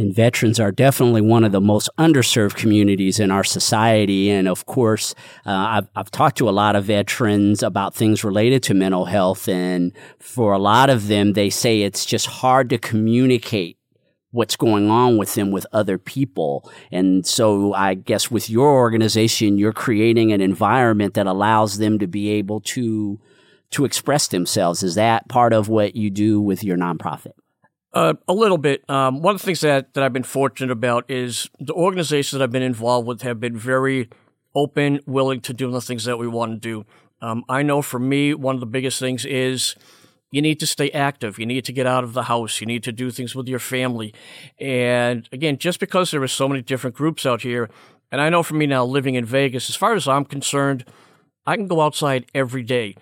And 0.00 0.14
veterans 0.14 0.58
are 0.58 0.72
definitely 0.72 1.20
one 1.20 1.44
of 1.44 1.52
the 1.52 1.60
most 1.60 1.90
underserved 1.98 2.54
communities 2.54 3.20
in 3.20 3.30
our 3.30 3.44
society. 3.44 4.30
And 4.30 4.48
of 4.48 4.64
course, 4.64 5.14
uh, 5.44 5.50
I've, 5.50 5.90
I've 5.94 6.10
talked 6.10 6.38
to 6.38 6.48
a 6.48 6.50
lot 6.50 6.74
of 6.74 6.84
veterans 6.84 7.62
about 7.62 7.94
things 7.94 8.24
related 8.24 8.62
to 8.64 8.74
mental 8.74 9.04
health. 9.04 9.46
And 9.46 9.92
for 10.18 10.54
a 10.54 10.58
lot 10.58 10.88
of 10.88 11.08
them, 11.08 11.34
they 11.34 11.50
say 11.50 11.82
it's 11.82 12.06
just 12.06 12.26
hard 12.26 12.70
to 12.70 12.78
communicate 12.78 13.76
what's 14.30 14.56
going 14.56 14.90
on 14.90 15.18
with 15.18 15.34
them 15.34 15.50
with 15.50 15.66
other 15.70 15.98
people. 15.98 16.70
And 16.90 17.26
so 17.26 17.74
I 17.74 17.92
guess 17.92 18.30
with 18.30 18.48
your 18.48 18.70
organization, 18.70 19.58
you're 19.58 19.74
creating 19.74 20.32
an 20.32 20.40
environment 20.40 21.12
that 21.12 21.26
allows 21.26 21.76
them 21.76 21.98
to 21.98 22.06
be 22.06 22.30
able 22.30 22.60
to 22.60 23.20
to 23.72 23.84
express 23.84 24.28
themselves. 24.28 24.82
Is 24.82 24.94
that 24.96 25.28
part 25.28 25.52
of 25.52 25.68
what 25.68 25.94
you 25.94 26.10
do 26.10 26.40
with 26.40 26.64
your 26.64 26.76
nonprofit? 26.76 27.34
Uh, 27.92 28.14
a 28.28 28.32
little 28.32 28.58
bit. 28.58 28.88
Um, 28.88 29.20
one 29.20 29.34
of 29.34 29.40
the 29.40 29.44
things 29.44 29.60
that, 29.60 29.94
that 29.94 30.04
I've 30.04 30.12
been 30.12 30.22
fortunate 30.22 30.70
about 30.70 31.10
is 31.10 31.50
the 31.58 31.72
organizations 31.72 32.38
that 32.38 32.44
I've 32.44 32.52
been 32.52 32.62
involved 32.62 33.08
with 33.08 33.22
have 33.22 33.40
been 33.40 33.56
very 33.56 34.08
open, 34.54 35.00
willing 35.06 35.40
to 35.40 35.52
do 35.52 35.70
the 35.70 35.80
things 35.80 36.04
that 36.04 36.16
we 36.16 36.28
want 36.28 36.52
to 36.52 36.58
do. 36.58 36.86
Um, 37.20 37.44
I 37.48 37.62
know 37.62 37.82
for 37.82 37.98
me, 37.98 38.32
one 38.32 38.54
of 38.54 38.60
the 38.60 38.66
biggest 38.66 39.00
things 39.00 39.24
is 39.24 39.74
you 40.30 40.40
need 40.40 40.60
to 40.60 40.66
stay 40.66 40.90
active. 40.90 41.38
You 41.38 41.46
need 41.46 41.64
to 41.64 41.72
get 41.72 41.86
out 41.86 42.04
of 42.04 42.12
the 42.12 42.24
house. 42.24 42.60
You 42.60 42.66
need 42.66 42.84
to 42.84 42.92
do 42.92 43.10
things 43.10 43.34
with 43.34 43.48
your 43.48 43.58
family. 43.58 44.14
And 44.60 45.28
again, 45.32 45.58
just 45.58 45.80
because 45.80 46.12
there 46.12 46.22
are 46.22 46.28
so 46.28 46.48
many 46.48 46.62
different 46.62 46.94
groups 46.94 47.26
out 47.26 47.42
here, 47.42 47.68
and 48.12 48.20
I 48.20 48.28
know 48.28 48.42
for 48.42 48.54
me 48.54 48.66
now 48.66 48.84
living 48.84 49.16
in 49.16 49.24
Vegas, 49.24 49.68
as 49.68 49.76
far 49.76 49.94
as 49.94 50.06
I'm 50.06 50.24
concerned, 50.24 50.84
I 51.46 51.56
can 51.56 51.66
go 51.66 51.80
outside 51.80 52.26
every 52.34 52.62
day. 52.62 52.96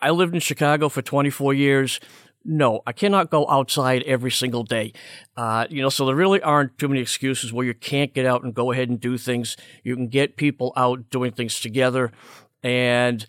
I 0.00 0.10
lived 0.10 0.34
in 0.34 0.40
Chicago 0.40 0.88
for 0.88 1.02
24 1.02 1.54
years. 1.54 1.98
No, 2.44 2.82
I 2.86 2.92
cannot 2.92 3.30
go 3.30 3.48
outside 3.48 4.02
every 4.02 4.30
single 4.30 4.64
day. 4.64 4.92
Uh, 5.34 5.66
you 5.70 5.80
know, 5.80 5.88
so 5.88 6.04
there 6.04 6.14
really 6.14 6.42
aren't 6.42 6.76
too 6.78 6.88
many 6.88 7.00
excuses 7.00 7.52
where 7.52 7.64
you 7.64 7.72
can't 7.72 8.12
get 8.12 8.26
out 8.26 8.42
and 8.42 8.54
go 8.54 8.70
ahead 8.70 8.90
and 8.90 9.00
do 9.00 9.16
things. 9.16 9.56
You 9.82 9.96
can 9.96 10.08
get 10.08 10.36
people 10.36 10.72
out 10.76 11.08
doing 11.08 11.32
things 11.32 11.58
together. 11.58 12.12
And 12.62 13.26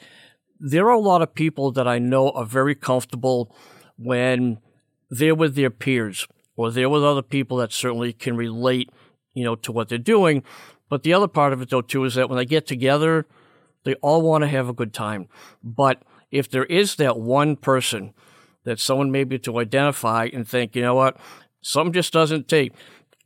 there 0.59 0.87
are 0.87 0.95
a 0.95 0.99
lot 0.99 1.21
of 1.21 1.33
people 1.33 1.71
that 1.71 1.87
I 1.87 1.97
know 1.97 2.29
are 2.31 2.45
very 2.45 2.75
comfortable 2.75 3.55
when 3.97 4.59
they're 5.09 5.35
with 5.35 5.55
their 5.55 5.69
peers 5.69 6.27
or 6.57 6.69
they're 6.71 6.89
with 6.89 7.03
other 7.03 7.21
people 7.21 7.57
that 7.57 7.71
certainly 7.71 8.11
can 8.11 8.35
relate, 8.35 8.89
you 9.33 9.45
know, 9.45 9.55
to 9.55 9.71
what 9.71 9.87
they're 9.87 9.97
doing. 9.97 10.43
But 10.89 11.03
the 11.03 11.13
other 11.13 11.27
part 11.29 11.53
of 11.53 11.61
it, 11.61 11.69
though, 11.69 11.81
too, 11.81 12.03
is 12.03 12.15
that 12.15 12.29
when 12.29 12.37
they 12.37 12.45
get 12.45 12.67
together, 12.67 13.25
they 13.85 13.93
all 13.95 14.21
want 14.21 14.43
to 14.43 14.47
have 14.47 14.67
a 14.67 14.73
good 14.73 14.93
time. 14.93 15.27
But 15.63 16.03
if 16.31 16.49
there 16.49 16.65
is 16.65 16.95
that 16.95 17.17
one 17.17 17.55
person 17.55 18.13
that 18.65 18.79
someone 18.79 19.11
maybe 19.11 19.39
to 19.39 19.59
identify 19.59 20.29
and 20.33 20.47
think, 20.47 20.75
you 20.75 20.81
know 20.81 20.95
what, 20.95 21.17
something 21.61 21.93
just 21.93 22.13
doesn't 22.13 22.47
take. 22.47 22.73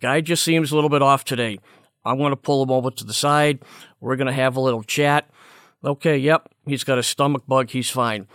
Guy 0.02 0.21
just 0.21 0.43
seems 0.43 0.71
a 0.71 0.75
little 0.75 0.89
bit 0.89 1.02
off 1.02 1.25
today. 1.25 1.60
I'm 2.06 2.17
going 2.17 2.32
to 2.32 2.38
pull 2.38 2.63
him 2.63 2.71
over 2.71 2.91
to 2.91 3.04
the 3.04 3.13
side. 3.13 3.60
We're 3.99 4.15
going 4.15 4.28
to 4.28 4.34
have 4.34 4.56
a 4.56 4.62
little 4.62 4.84
chat. 4.84 5.30
Okay, 5.84 6.17
yep, 6.17 6.49
he's 6.65 6.84
got 6.84 6.97
a 6.97 7.04
stomach 7.04 7.43
bug. 7.47 7.69
He's 7.69 7.89
fine. 7.89 8.28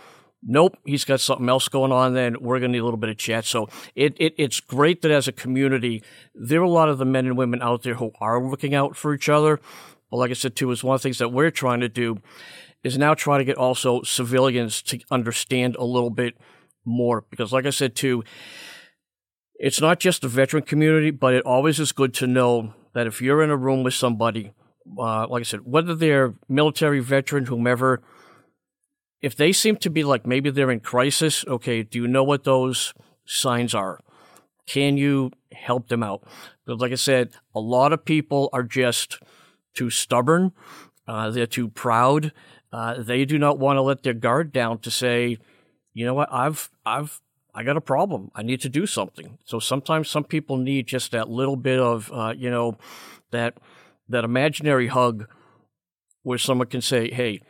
Nope, 0.47 0.77
he's 0.85 1.05
got 1.05 1.19
something 1.19 1.49
else 1.49 1.67
going 1.67 1.91
on. 1.91 2.13
Then 2.13 2.37
we're 2.39 2.59
going 2.59 2.71
to 2.71 2.77
need 2.77 2.81
a 2.81 2.83
little 2.83 2.99
bit 2.99 3.09
of 3.09 3.17
chat. 3.17 3.45
So 3.45 3.67
it, 3.95 4.15
it 4.19 4.35
it's 4.37 4.59
great 4.59 5.01
that 5.01 5.09
as 5.09 5.27
a 5.27 5.31
community, 5.31 6.03
there 6.35 6.61
are 6.61 6.65
a 6.65 6.69
lot 6.69 6.89
of 6.89 6.99
the 6.99 7.05
men 7.05 7.25
and 7.25 7.37
women 7.37 7.63
out 7.63 7.81
there 7.81 7.95
who 7.95 8.11
are 8.21 8.43
looking 8.43 8.75
out 8.75 8.95
for 8.95 9.13
each 9.13 9.27
other. 9.27 9.59
But 10.11 10.17
like 10.17 10.29
I 10.29 10.35
said 10.35 10.55
too, 10.55 10.69
is 10.69 10.83
one 10.83 10.95
of 10.95 11.01
the 11.01 11.03
things 11.03 11.17
that 11.17 11.29
we're 11.29 11.49
trying 11.49 11.79
to 11.79 11.89
do 11.89 12.17
is 12.83 12.97
now 12.97 13.15
try 13.15 13.39
to 13.39 13.43
get 13.43 13.57
also 13.57 14.03
civilians 14.03 14.83
to 14.83 14.99
understand 15.09 15.75
a 15.77 15.83
little 15.83 16.11
bit 16.11 16.37
more. 16.85 17.25
Because, 17.29 17.51
like 17.51 17.65
I 17.65 17.71
said, 17.71 17.95
too, 17.95 18.23
it's 19.55 19.81
not 19.81 19.99
just 19.99 20.21
the 20.21 20.27
veteran 20.27 20.63
community, 20.63 21.11
but 21.11 21.33
it 21.33 21.43
always 21.43 21.79
is 21.79 21.91
good 21.91 22.13
to 22.15 22.27
know 22.27 22.73
that 22.93 23.07
if 23.07 23.21
you're 23.21 23.43
in 23.43 23.49
a 23.49 23.57
room 23.57 23.83
with 23.83 23.93
somebody, 23.93 24.53
uh, 24.97 25.27
like 25.27 25.41
I 25.41 25.43
said, 25.43 25.61
whether 25.65 25.95
they're 25.95 26.33
military, 26.47 26.99
veteran, 26.99 27.45
whomever, 27.45 28.01
if 29.21 29.35
they 29.35 29.51
seem 29.51 29.77
to 29.77 29.89
be 29.89 30.03
like 30.03 30.25
maybe 30.25 30.49
they're 30.49 30.71
in 30.71 30.79
crisis, 30.79 31.45
okay, 31.47 31.83
do 31.83 32.01
you 32.01 32.07
know 32.07 32.23
what 32.23 32.43
those 32.43 32.93
signs 33.25 33.73
are? 33.73 33.99
Can 34.67 34.97
you 34.97 35.31
help 35.51 35.87
them 35.87 36.03
out? 36.03 36.23
But 36.65 36.79
like 36.79 36.91
I 36.91 36.95
said, 36.95 37.31
a 37.53 37.59
lot 37.59 37.93
of 37.93 38.05
people 38.05 38.49
are 38.53 38.63
just 38.63 39.19
too 39.73 39.89
stubborn. 39.89 40.51
Uh, 41.07 41.29
they're 41.29 41.47
too 41.47 41.69
proud. 41.69 42.31
Uh, 42.71 43.01
they 43.01 43.25
do 43.25 43.37
not 43.37 43.59
want 43.59 43.77
to 43.77 43.81
let 43.81 44.03
their 44.03 44.13
guard 44.13 44.51
down 44.51 44.79
to 44.79 44.91
say, 44.91 45.37
you 45.95 46.05
know 46.05 46.13
what, 46.13 46.29
I've, 46.31 46.69
I've, 46.85 47.21
I 47.55 47.63
got 47.63 47.77
a 47.77 47.81
problem. 47.81 48.29
I 48.35 48.43
need 48.43 48.59
to 48.61 48.69
do 48.69 48.85
something. 48.85 49.39
So 49.45 49.59
sometimes 49.59 50.09
some 50.09 50.25
people 50.25 50.57
need 50.57 50.87
just 50.87 51.11
that 51.11 51.29
little 51.29 51.55
bit 51.55 51.79
of, 51.79 52.11
uh, 52.13 52.33
you 52.37 52.51
know, 52.51 52.77
that, 53.31 53.57
that 54.09 54.25
imaginary 54.25 54.87
hug 54.87 55.27
where 56.21 56.37
someone 56.37 56.67
can 56.67 56.81
say, 56.81 57.09
Hey, 57.09 57.41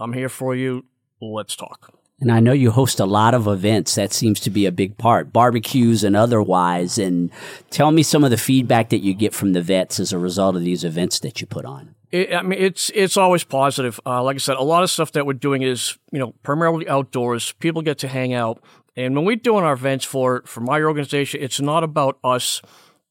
I'm 0.00 0.12
here 0.12 0.28
for 0.28 0.56
you. 0.56 0.84
Let's 1.20 1.54
talk. 1.54 1.94
And 2.20 2.32
I 2.32 2.40
know 2.40 2.52
you 2.52 2.72
host 2.72 2.98
a 2.98 3.06
lot 3.06 3.34
of 3.34 3.46
events. 3.46 3.94
That 3.94 4.12
seems 4.12 4.40
to 4.40 4.50
be 4.50 4.66
a 4.66 4.72
big 4.72 4.98
part, 4.98 5.32
barbecues 5.32 6.02
and 6.02 6.16
otherwise. 6.16 6.98
And 6.98 7.30
tell 7.70 7.92
me 7.92 8.02
some 8.02 8.24
of 8.24 8.30
the 8.30 8.36
feedback 8.36 8.90
that 8.90 9.02
you 9.02 9.14
get 9.14 9.32
from 9.32 9.52
the 9.52 9.62
vets 9.62 10.00
as 10.00 10.12
a 10.12 10.18
result 10.18 10.56
of 10.56 10.62
these 10.62 10.82
events 10.82 11.20
that 11.20 11.40
you 11.40 11.46
put 11.46 11.64
on. 11.64 11.94
It, 12.12 12.34
I 12.34 12.42
mean, 12.42 12.60
it's 12.60 12.90
it's 12.94 13.16
always 13.16 13.42
positive. 13.42 13.98
Uh, 14.04 14.22
like 14.22 14.36
I 14.36 14.38
said, 14.38 14.56
a 14.58 14.62
lot 14.62 14.82
of 14.82 14.90
stuff 14.90 15.12
that 15.12 15.26
we're 15.26 15.32
doing 15.32 15.62
is 15.62 15.96
you 16.12 16.18
know 16.18 16.32
primarily 16.42 16.86
outdoors. 16.86 17.52
People 17.52 17.80
get 17.80 17.98
to 17.98 18.08
hang 18.08 18.34
out, 18.34 18.62
and 18.94 19.16
when 19.16 19.24
we're 19.24 19.36
doing 19.36 19.64
our 19.64 19.72
events 19.72 20.04
for 20.04 20.42
for 20.44 20.60
my 20.60 20.82
organization, 20.82 21.42
it's 21.42 21.60
not 21.60 21.82
about 21.82 22.18
us 22.22 22.60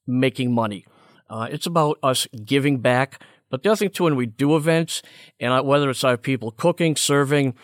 making 0.05 0.53
money. 0.53 0.85
Uh, 1.29 1.47
it's 1.49 1.65
about 1.65 1.97
us 2.03 2.27
giving 2.45 2.77
back. 2.79 3.21
But 3.49 3.63
the 3.63 3.71
other 3.71 3.77
thing 3.77 3.89
too, 3.89 4.03
when 4.03 4.15
we 4.15 4.27
do 4.27 4.55
events, 4.55 5.01
and 5.39 5.65
whether 5.65 5.89
it's 5.89 6.03
our 6.03 6.15
people 6.15 6.51
cooking, 6.51 6.95
serving, 6.95 7.55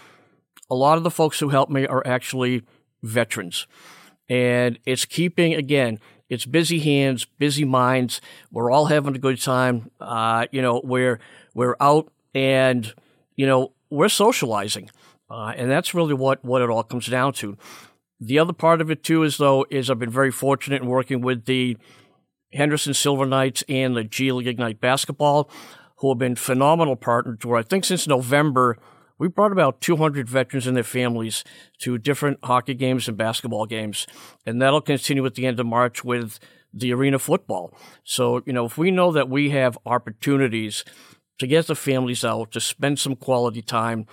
a 0.71 0.75
lot 0.75 0.97
of 0.97 1.03
the 1.03 1.11
folks 1.11 1.39
who 1.39 1.49
help 1.49 1.69
me 1.69 1.85
are 1.85 2.05
actually 2.05 2.63
veterans, 3.03 3.67
and 4.27 4.79
it's 4.85 5.05
keeping 5.05 5.53
again 5.53 5.99
it's 6.29 6.45
busy 6.45 6.79
hands, 6.79 7.25
busy 7.25 7.63
minds. 7.63 8.21
We're 8.51 8.71
all 8.71 8.85
having 8.85 9.15
a 9.15 9.19
good 9.19 9.41
time. 9.41 9.91
Uh, 9.99 10.47
you 10.51 10.61
know, 10.61 10.81
we're 10.83 11.19
we're 11.53 11.75
out 11.79 12.11
and 12.33 12.93
you 13.35 13.45
know 13.45 13.73
we're 13.89 14.09
socializing, 14.09 14.89
uh, 15.29 15.53
and 15.55 15.69
that's 15.71 15.93
really 15.93 16.13
what 16.13 16.43
what 16.43 16.61
it 16.61 16.69
all 16.69 16.83
comes 16.83 17.07
down 17.07 17.33
to. 17.33 17.57
The 18.19 18.39
other 18.39 18.53
part 18.53 18.81
of 18.81 18.89
it 18.91 19.03
too 19.03 19.23
is 19.23 19.37
though 19.37 19.65
is 19.69 19.89
I've 19.89 19.99
been 19.99 20.09
very 20.09 20.31
fortunate 20.31 20.81
in 20.81 20.87
working 20.87 21.21
with 21.21 21.45
the 21.45 21.77
Henderson 22.53 22.93
Silver 22.93 23.25
Knights 23.25 23.63
and 23.69 23.95
the 23.95 24.03
G 24.03 24.31
League 24.31 24.47
Ignite 24.47 24.81
basketball, 24.81 25.49
who 25.97 26.09
have 26.09 26.17
been 26.17 26.35
phenomenal 26.35 26.95
partners. 26.95 27.39
Where 27.43 27.59
I 27.59 27.63
think 27.63 27.85
since 27.85 28.07
November 28.07 28.77
we 29.19 29.27
brought 29.27 29.51
about 29.51 29.81
200 29.81 30.29
veterans 30.29 30.67
and 30.67 30.75
their 30.75 30.83
families 30.83 31.43
to 31.79 31.97
different 31.97 32.39
hockey 32.43 32.73
games 32.73 33.07
and 33.07 33.17
basketball 33.17 33.65
games. 33.65 34.07
And 34.45 34.61
that'll 34.61 34.81
continue 34.81 35.25
at 35.25 35.35
the 35.35 35.45
end 35.45 35.59
of 35.59 35.65
March 35.65 36.03
with 36.03 36.39
the 36.73 36.93
arena 36.93 37.19
football. 37.19 37.73
So, 38.03 38.43
you 38.45 38.53
know, 38.53 38.65
if 38.65 38.77
we 38.77 38.91
know 38.91 39.11
that 39.11 39.29
we 39.29 39.49
have 39.51 39.77
opportunities 39.85 40.83
to 41.39 41.47
get 41.47 41.67
the 41.67 41.75
families 41.75 42.23
out, 42.25 42.51
to 42.51 42.59
spend 42.59 42.99
some 42.99 43.15
quality 43.15 43.61
time, 43.61 44.05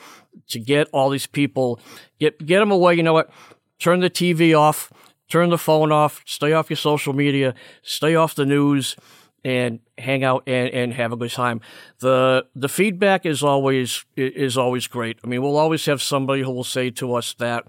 to 0.48 0.58
get 0.58 0.88
all 0.92 1.10
these 1.10 1.26
people, 1.26 1.80
get, 2.18 2.44
get 2.44 2.60
them 2.60 2.70
away, 2.70 2.94
you 2.94 3.02
know 3.02 3.14
what? 3.14 3.30
Turn 3.78 4.00
the 4.00 4.10
TV 4.10 4.58
off, 4.58 4.92
turn 5.28 5.50
the 5.50 5.58
phone 5.58 5.90
off, 5.90 6.22
stay 6.26 6.52
off 6.52 6.70
your 6.70 6.76
social 6.76 7.12
media, 7.12 7.54
stay 7.82 8.14
off 8.14 8.34
the 8.34 8.46
news 8.46 8.96
and 9.44 9.80
hang 9.98 10.24
out 10.24 10.42
and, 10.46 10.70
and 10.70 10.94
have 10.94 11.12
a 11.12 11.16
good 11.16 11.30
time. 11.30 11.60
The 12.00 12.46
the 12.54 12.68
feedback 12.68 13.26
is 13.26 13.42
always 13.42 14.04
is 14.16 14.56
always 14.56 14.86
great. 14.86 15.18
I 15.22 15.26
mean, 15.26 15.42
we'll 15.42 15.56
always 15.56 15.84
have 15.86 16.00
somebody 16.00 16.42
who 16.42 16.50
will 16.50 16.64
say 16.64 16.90
to 16.90 17.14
us 17.14 17.34
that, 17.34 17.64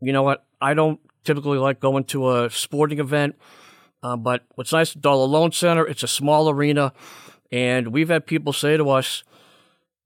you 0.00 0.12
know 0.12 0.22
what, 0.22 0.44
I 0.60 0.74
don't 0.74 1.00
typically 1.24 1.58
like 1.58 1.80
going 1.80 2.04
to 2.04 2.30
a 2.30 2.50
sporting 2.50 3.00
event, 3.00 3.36
uh, 4.02 4.16
but 4.16 4.44
what's 4.54 4.72
nice 4.72 4.94
at 4.96 5.02
Dollar 5.02 5.26
Loan 5.26 5.52
Center, 5.52 5.86
it's 5.86 6.02
a 6.02 6.08
small 6.08 6.48
arena, 6.48 6.92
and 7.50 7.88
we've 7.88 8.08
had 8.08 8.26
people 8.26 8.52
say 8.52 8.76
to 8.76 8.88
us, 8.90 9.24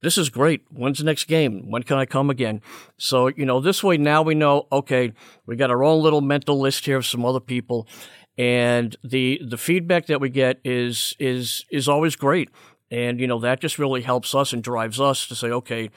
this 0.03 0.19
is 0.19 0.29
great. 0.29 0.63
When's 0.71 0.99
the 0.99 1.05
next 1.05 1.25
game? 1.25 1.71
When 1.71 1.83
can 1.83 1.97
I 1.97 2.05
come 2.05 2.29
again? 2.29 2.61
So, 2.99 3.29
you 3.29 3.47
know, 3.47 3.61
this 3.61 3.83
way 3.83 3.97
now 3.97 4.23
we 4.23 4.35
know, 4.35 4.67
okay, 4.71 5.13
we 5.47 5.57
got 5.57 5.71
our 5.71 5.83
own 5.83 6.03
little 6.03 6.21
mental 6.21 6.61
list 6.61 6.85
here 6.85 6.99
of 6.99 7.07
some 7.07 7.25
other 7.25 7.41
people 7.41 7.89
and 8.39 8.97
the 9.03 9.41
the 9.47 9.57
feedback 9.57 10.07
that 10.07 10.21
we 10.21 10.29
get 10.29 10.61
is 10.65 11.15
is 11.19 11.65
is 11.71 11.89
always 11.89 12.17
great. 12.17 12.51
And 12.91 13.21
you 13.21 13.27
know 13.27 13.41
that 13.41 13.61
just 13.61 13.79
really 13.79 14.03
helps 14.03 14.35
us 14.35 14.53
and 14.53 14.63
drives 14.63 15.01
us 15.01 15.27
to 15.29 15.35
say 15.35 15.49
okay 15.49 15.91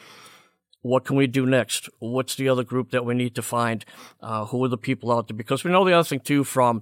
what 0.81 1.03
can 1.03 1.15
we 1.15 1.27
do 1.27 1.45
next? 1.45 1.89
What's 1.99 2.35
the 2.35 2.47
other 2.47 2.63
group 2.63 2.91
that 2.91 3.03
we 3.03 3.13
need 3.13 3.35
to 3.35 3.41
find? 3.41 3.83
Uh, 4.21 4.45
who 4.45 4.63
are 4.63 4.69
the 4.69 4.77
people 4.77 5.11
out 5.11 5.27
there? 5.27 5.35
Because 5.35 5.63
we 5.63 5.71
know 5.71 5.83
the 5.83 5.93
other 5.93 6.07
thing 6.07 6.21
too 6.21 6.43
from 6.43 6.81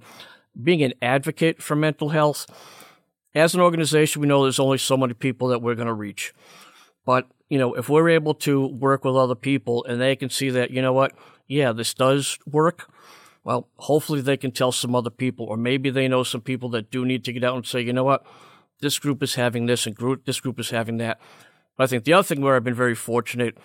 being 0.61 0.83
an 0.83 0.93
advocate 1.01 1.61
for 1.61 1.75
mental 1.75 2.09
health 2.09 2.45
as 3.35 3.53
an 3.53 3.61
organization 3.61 4.21
we 4.21 4.27
know 4.27 4.41
there's 4.43 4.59
only 4.59 4.77
so 4.77 4.97
many 4.97 5.13
people 5.13 5.47
that 5.49 5.61
we're 5.61 5.75
going 5.75 5.87
to 5.87 5.93
reach. 5.93 6.33
But 7.05 7.27
you 7.49 7.57
know 7.57 7.73
if 7.73 7.89
we're 7.89 8.09
able 8.09 8.33
to 8.35 8.67
work 8.67 9.03
with 9.03 9.15
other 9.15 9.35
people 9.35 9.83
and 9.85 9.99
they 9.99 10.15
can 10.15 10.29
see 10.29 10.49
that 10.51 10.71
you 10.71 10.81
know 10.81 10.93
what? 10.93 11.13
Yeah 11.47 11.71
this 11.71 11.93
does 11.93 12.37
work 12.45 12.89
well, 13.47 13.69
hopefully 13.77 14.19
they 14.19 14.35
can 14.35 14.51
tell 14.51 14.73
some 14.73 14.93
other 14.93 15.09
people, 15.09 15.45
or 15.45 15.55
maybe 15.55 15.89
they 15.89 16.09
know 16.09 16.21
some 16.21 16.41
people 16.41 16.67
that 16.71 16.91
do 16.91 17.05
need 17.05 17.23
to 17.23 17.31
get 17.31 17.45
out 17.45 17.55
and 17.55 17.65
say, 17.65 17.79
you 17.79 17.93
know 17.93 18.03
what, 18.03 18.25
this 18.81 18.99
group 18.99 19.23
is 19.23 19.35
having 19.35 19.67
this 19.67 19.87
and 19.87 19.95
group, 19.95 20.25
this 20.25 20.41
group 20.41 20.59
is 20.59 20.71
having 20.71 20.97
that. 20.97 21.17
But 21.77 21.85
I 21.85 21.87
think 21.87 22.03
the 22.03 22.11
other 22.11 22.25
thing 22.25 22.41
where 22.41 22.57
I've 22.57 22.65
been 22.65 22.73
very 22.73 22.93
fortunate 22.93 23.57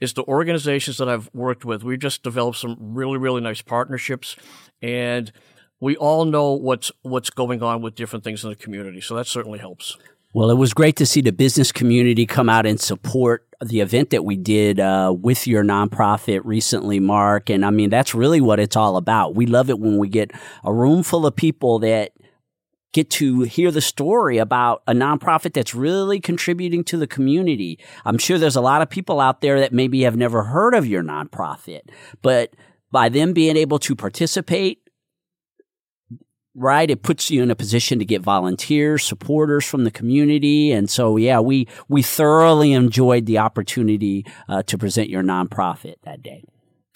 is 0.00 0.14
the 0.14 0.24
organizations 0.24 0.96
that 0.96 1.08
I've 1.08 1.30
worked 1.32 1.64
with. 1.64 1.84
We've 1.84 2.00
just 2.00 2.24
developed 2.24 2.58
some 2.58 2.76
really, 2.80 3.16
really 3.16 3.40
nice 3.40 3.62
partnerships, 3.62 4.34
and 4.82 5.30
we 5.78 5.94
all 5.94 6.24
know 6.24 6.54
what's 6.54 6.90
what's 7.02 7.30
going 7.30 7.62
on 7.62 7.80
with 7.80 7.94
different 7.94 8.24
things 8.24 8.42
in 8.42 8.50
the 8.50 8.56
community. 8.56 9.00
So 9.00 9.14
that 9.14 9.28
certainly 9.28 9.60
helps. 9.60 9.96
Well, 10.34 10.50
it 10.50 10.56
was 10.56 10.74
great 10.74 10.96
to 10.96 11.06
see 11.06 11.22
the 11.22 11.32
business 11.32 11.72
community 11.72 12.26
come 12.26 12.50
out 12.50 12.66
and 12.66 12.78
support 12.78 13.46
the 13.64 13.80
event 13.80 14.10
that 14.10 14.24
we 14.24 14.36
did 14.36 14.78
uh, 14.78 15.14
with 15.18 15.46
your 15.46 15.64
nonprofit 15.64 16.42
recently, 16.44 17.00
Mark. 17.00 17.48
And 17.48 17.64
I 17.64 17.70
mean, 17.70 17.88
that's 17.88 18.14
really 18.14 18.40
what 18.40 18.60
it's 18.60 18.76
all 18.76 18.96
about. 18.96 19.34
We 19.34 19.46
love 19.46 19.70
it 19.70 19.78
when 19.78 19.96
we 19.96 20.08
get 20.08 20.30
a 20.64 20.72
room 20.72 21.02
full 21.02 21.26
of 21.26 21.34
people 21.34 21.78
that 21.80 22.12
get 22.92 23.10
to 23.10 23.42
hear 23.42 23.70
the 23.70 23.80
story 23.80 24.38
about 24.38 24.82
a 24.86 24.92
nonprofit 24.92 25.54
that's 25.54 25.74
really 25.74 26.20
contributing 26.20 26.84
to 26.84 26.96
the 26.98 27.06
community. 27.06 27.78
I'm 28.04 28.18
sure 28.18 28.38
there's 28.38 28.56
a 28.56 28.60
lot 28.60 28.82
of 28.82 28.88
people 28.90 29.20
out 29.20 29.40
there 29.40 29.60
that 29.60 29.72
maybe 29.72 30.02
have 30.02 30.16
never 30.16 30.44
heard 30.44 30.74
of 30.74 30.86
your 30.86 31.02
nonprofit, 31.02 31.82
but 32.22 32.54
by 32.90 33.08
them 33.08 33.32
being 33.32 33.56
able 33.56 33.78
to 33.80 33.94
participate, 33.94 34.87
right, 36.58 36.90
it 36.90 37.02
puts 37.02 37.30
you 37.30 37.42
in 37.42 37.50
a 37.50 37.56
position 37.56 37.98
to 37.98 38.04
get 38.04 38.22
volunteers, 38.22 39.04
supporters 39.04 39.64
from 39.64 39.84
the 39.84 39.90
community. 39.90 40.72
And 40.72 40.90
so, 40.90 41.16
yeah, 41.16 41.40
we, 41.40 41.68
we 41.88 42.02
thoroughly 42.02 42.72
enjoyed 42.72 43.26
the 43.26 43.38
opportunity 43.38 44.26
uh, 44.48 44.62
to 44.64 44.76
present 44.76 45.08
your 45.08 45.22
nonprofit 45.22 45.96
that 46.02 46.22
day. 46.22 46.44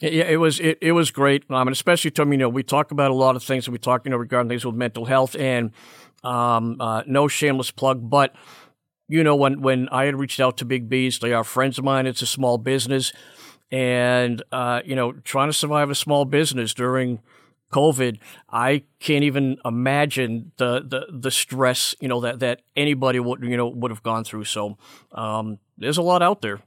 Yeah, 0.00 0.24
it 0.24 0.38
was 0.38 0.58
it, 0.58 0.78
it 0.80 0.92
was 0.92 1.12
great, 1.12 1.44
um, 1.48 1.68
and 1.68 1.72
especially 1.72 2.10
to 2.12 2.24
me, 2.24 2.34
you 2.34 2.38
know, 2.38 2.48
we 2.48 2.64
talk 2.64 2.90
about 2.90 3.12
a 3.12 3.14
lot 3.14 3.36
of 3.36 3.44
things, 3.44 3.68
we 3.68 3.78
talk, 3.78 4.04
you 4.04 4.10
know, 4.10 4.16
regarding 4.16 4.48
things 4.48 4.66
with 4.66 4.74
mental 4.74 5.04
health, 5.04 5.36
and 5.36 5.70
um, 6.24 6.76
uh, 6.80 7.04
no 7.06 7.28
shameless 7.28 7.70
plug, 7.70 8.10
but 8.10 8.34
you 9.12 9.22
know, 9.22 9.36
when 9.36 9.60
when 9.60 9.88
I 9.90 10.06
had 10.06 10.18
reached 10.18 10.40
out 10.40 10.56
to 10.56 10.64
Big 10.64 10.88
B's, 10.88 11.18
they 11.18 11.32
are 11.32 11.44
friends 11.44 11.78
of 11.78 11.84
mine. 11.84 12.06
It's 12.06 12.22
a 12.22 12.26
small 12.26 12.58
business, 12.58 13.12
and 13.70 14.42
uh, 14.50 14.80
you 14.84 14.96
know, 14.96 15.12
trying 15.12 15.50
to 15.50 15.52
survive 15.52 15.90
a 15.90 15.94
small 15.94 16.24
business 16.24 16.74
during 16.74 17.20
COVID, 17.72 18.18
I 18.50 18.84
can't 19.00 19.24
even 19.24 19.56
imagine 19.64 20.52
the 20.58 20.80
the 20.80 21.06
the 21.10 21.30
stress, 21.30 21.94
you 22.00 22.08
know, 22.08 22.20
that 22.20 22.40
that 22.40 22.62
anybody 22.76 23.18
would 23.18 23.42
you 23.42 23.56
know 23.56 23.68
would 23.68 23.90
have 23.90 24.02
gone 24.02 24.24
through. 24.24 24.44
So 24.44 24.76
um, 25.12 25.58
there's 25.78 25.98
a 25.98 26.02
lot 26.02 26.22
out 26.22 26.42
there. 26.42 26.60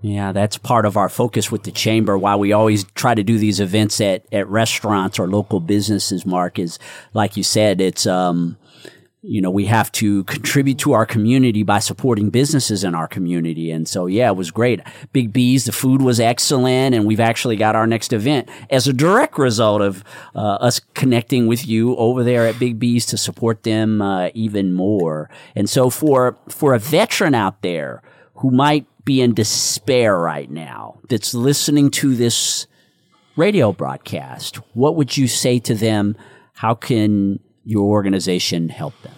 Yeah, 0.00 0.30
that's 0.30 0.56
part 0.58 0.86
of 0.86 0.96
our 0.96 1.08
focus 1.08 1.50
with 1.50 1.64
the 1.64 1.72
chamber. 1.72 2.16
Why 2.16 2.36
we 2.36 2.52
always 2.52 2.84
try 2.94 3.14
to 3.14 3.24
do 3.24 3.36
these 3.36 3.58
events 3.58 4.00
at, 4.00 4.24
at 4.32 4.46
restaurants 4.46 5.18
or 5.18 5.26
local 5.26 5.58
businesses, 5.58 6.24
Mark, 6.24 6.58
is 6.58 6.78
like 7.14 7.36
you 7.36 7.42
said, 7.42 7.80
it's, 7.80 8.06
um, 8.06 8.56
you 9.28 9.42
know, 9.42 9.50
we 9.50 9.66
have 9.66 9.92
to 9.92 10.24
contribute 10.24 10.78
to 10.78 10.94
our 10.94 11.04
community 11.04 11.62
by 11.62 11.80
supporting 11.80 12.30
businesses 12.30 12.82
in 12.82 12.94
our 12.94 13.06
community. 13.06 13.70
And 13.70 13.86
so, 13.86 14.06
yeah, 14.06 14.30
it 14.30 14.36
was 14.36 14.50
great. 14.50 14.80
Big 15.12 15.34
B's, 15.34 15.64
the 15.64 15.72
food 15.72 16.00
was 16.00 16.18
excellent. 16.18 16.94
And 16.94 17.04
we've 17.04 17.20
actually 17.20 17.56
got 17.56 17.76
our 17.76 17.86
next 17.86 18.14
event 18.14 18.48
as 18.70 18.88
a 18.88 18.92
direct 18.94 19.36
result 19.36 19.82
of 19.82 20.02
uh, 20.34 20.38
us 20.38 20.80
connecting 20.94 21.46
with 21.46 21.68
you 21.68 21.94
over 21.96 22.24
there 22.24 22.46
at 22.46 22.58
Big 22.58 22.78
B's 22.78 23.04
to 23.06 23.18
support 23.18 23.64
them 23.64 24.00
uh, 24.00 24.30
even 24.32 24.72
more. 24.72 25.28
And 25.54 25.68
so 25.68 25.90
for, 25.90 26.38
for 26.48 26.72
a 26.72 26.78
veteran 26.78 27.34
out 27.34 27.60
there 27.60 28.02
who 28.36 28.50
might 28.50 28.86
be 29.04 29.20
in 29.20 29.34
despair 29.34 30.18
right 30.18 30.50
now 30.50 31.00
that's 31.10 31.34
listening 31.34 31.90
to 31.90 32.14
this 32.14 32.66
radio 33.36 33.72
broadcast, 33.72 34.56
what 34.72 34.96
would 34.96 35.18
you 35.18 35.28
say 35.28 35.58
to 35.58 35.74
them? 35.74 36.16
How 36.54 36.74
can 36.74 37.40
your 37.62 37.90
organization 37.90 38.70
help 38.70 38.94
them? 39.02 39.12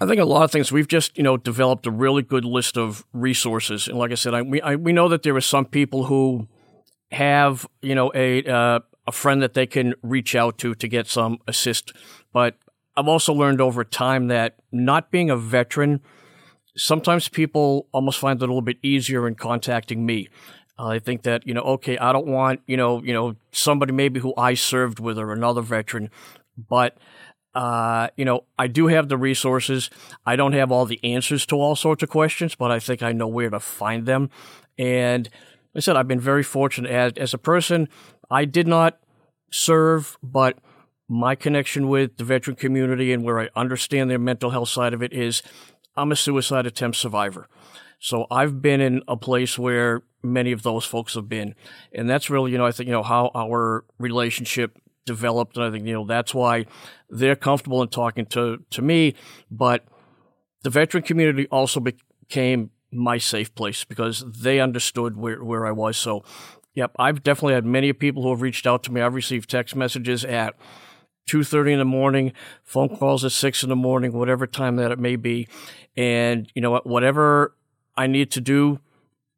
I 0.00 0.06
think 0.06 0.20
a 0.20 0.24
lot 0.24 0.44
of 0.44 0.52
things. 0.52 0.70
We've 0.70 0.86
just, 0.86 1.16
you 1.16 1.24
know, 1.24 1.36
developed 1.36 1.86
a 1.86 1.90
really 1.90 2.22
good 2.22 2.44
list 2.44 2.76
of 2.76 3.04
resources, 3.12 3.88
and 3.88 3.98
like 3.98 4.12
I 4.12 4.14
said, 4.14 4.34
I, 4.34 4.42
we 4.42 4.60
I, 4.62 4.76
we 4.76 4.92
know 4.92 5.08
that 5.08 5.22
there 5.22 5.34
are 5.34 5.40
some 5.40 5.64
people 5.64 6.04
who 6.04 6.46
have, 7.10 7.66
you 7.82 7.94
know, 7.94 8.12
a 8.14 8.44
uh, 8.44 8.80
a 9.06 9.12
friend 9.12 9.42
that 9.42 9.54
they 9.54 9.66
can 9.66 9.94
reach 10.02 10.34
out 10.34 10.58
to 10.58 10.74
to 10.74 10.88
get 10.88 11.08
some 11.08 11.38
assist. 11.48 11.92
But 12.32 12.56
I've 12.96 13.08
also 13.08 13.32
learned 13.32 13.60
over 13.60 13.82
time 13.82 14.28
that 14.28 14.56
not 14.70 15.10
being 15.10 15.30
a 15.30 15.36
veteran 15.36 16.00
sometimes 16.78 17.28
people 17.28 17.88
almost 17.92 18.18
find 18.18 18.40
it 18.40 18.44
a 18.44 18.46
little 18.46 18.62
bit 18.62 18.78
easier 18.82 19.26
in 19.26 19.34
contacting 19.34 20.06
me. 20.06 20.28
Uh, 20.78 20.86
I 20.86 20.98
think 21.00 21.22
that 21.22 21.46
you 21.46 21.52
know, 21.52 21.62
okay, 21.62 21.98
I 21.98 22.12
don't 22.12 22.28
want 22.28 22.60
you 22.66 22.76
know, 22.76 23.02
you 23.02 23.12
know, 23.12 23.34
somebody 23.52 23.92
maybe 23.92 24.20
who 24.20 24.32
I 24.36 24.54
served 24.54 25.00
with 25.00 25.18
or 25.18 25.32
another 25.32 25.60
veteran, 25.60 26.10
but 26.56 26.96
uh, 27.58 28.06
you 28.16 28.24
know, 28.24 28.44
I 28.56 28.68
do 28.68 28.86
have 28.86 29.08
the 29.08 29.16
resources. 29.16 29.90
I 30.24 30.36
don't 30.36 30.52
have 30.52 30.70
all 30.70 30.86
the 30.86 31.00
answers 31.02 31.44
to 31.46 31.56
all 31.56 31.74
sorts 31.74 32.04
of 32.04 32.08
questions, 32.08 32.54
but 32.54 32.70
I 32.70 32.78
think 32.78 33.02
I 33.02 33.10
know 33.10 33.26
where 33.26 33.50
to 33.50 33.58
find 33.58 34.06
them. 34.06 34.30
And 34.78 35.24
like 35.74 35.78
I 35.78 35.80
said, 35.80 35.96
I've 35.96 36.06
been 36.06 36.20
very 36.20 36.44
fortunate 36.44 36.92
as 36.92 37.14
as 37.16 37.34
a 37.34 37.38
person. 37.38 37.88
I 38.30 38.44
did 38.44 38.68
not 38.68 39.00
serve, 39.50 40.16
but 40.22 40.58
my 41.08 41.34
connection 41.34 41.88
with 41.88 42.16
the 42.16 42.22
veteran 42.22 42.54
community 42.54 43.12
and 43.12 43.24
where 43.24 43.40
I 43.40 43.48
understand 43.56 44.08
their 44.08 44.20
mental 44.20 44.50
health 44.50 44.68
side 44.68 44.94
of 44.94 45.02
it 45.02 45.12
is 45.12 45.42
I'm 45.96 46.12
a 46.12 46.16
suicide 46.16 46.64
attempt 46.64 46.96
survivor. 46.96 47.48
So 47.98 48.28
I've 48.30 48.62
been 48.62 48.80
in 48.80 49.02
a 49.08 49.16
place 49.16 49.58
where 49.58 50.04
many 50.22 50.52
of 50.52 50.62
those 50.62 50.84
folks 50.84 51.14
have 51.14 51.28
been. 51.28 51.56
And 51.92 52.08
that's 52.08 52.30
really, 52.30 52.52
you 52.52 52.58
know, 52.58 52.66
I 52.66 52.70
think, 52.70 52.86
you 52.86 52.92
know, 52.92 53.02
how 53.02 53.32
our 53.34 53.84
relationship 53.98 54.78
developed. 55.08 55.56
And 55.56 55.66
I 55.66 55.70
think, 55.72 55.86
you 55.86 55.94
know, 55.94 56.06
that's 56.06 56.32
why 56.32 56.66
they're 57.10 57.34
comfortable 57.34 57.82
in 57.82 57.88
talking 57.88 58.26
to, 58.26 58.58
to 58.70 58.82
me. 58.82 59.14
But 59.50 59.84
the 60.62 60.70
veteran 60.70 61.02
community 61.02 61.48
also 61.48 61.80
became 61.80 62.70
my 62.92 63.18
safe 63.18 63.54
place 63.54 63.84
because 63.84 64.24
they 64.30 64.60
understood 64.60 65.16
where, 65.16 65.42
where 65.42 65.66
I 65.66 65.72
was. 65.72 65.96
So, 65.96 66.22
yep, 66.74 66.92
I've 66.98 67.22
definitely 67.22 67.54
had 67.54 67.64
many 67.64 67.92
people 67.92 68.22
who 68.22 68.30
have 68.30 68.42
reached 68.42 68.66
out 68.66 68.82
to 68.84 68.92
me. 68.92 69.00
I've 69.00 69.14
received 69.14 69.50
text 69.50 69.74
messages 69.74 70.24
at 70.24 70.54
2.30 71.28 71.72
in 71.72 71.78
the 71.78 71.84
morning, 71.84 72.32
phone 72.64 72.96
calls 72.96 73.24
at 73.24 73.32
6 73.32 73.62
in 73.62 73.68
the 73.68 73.76
morning, 73.76 74.12
whatever 74.12 74.46
time 74.46 74.76
that 74.76 74.90
it 74.90 74.98
may 74.98 75.16
be. 75.16 75.46
And, 75.96 76.50
you 76.54 76.62
know, 76.62 76.80
whatever 76.84 77.54
I 77.96 78.06
need 78.06 78.30
to 78.32 78.40
do, 78.40 78.80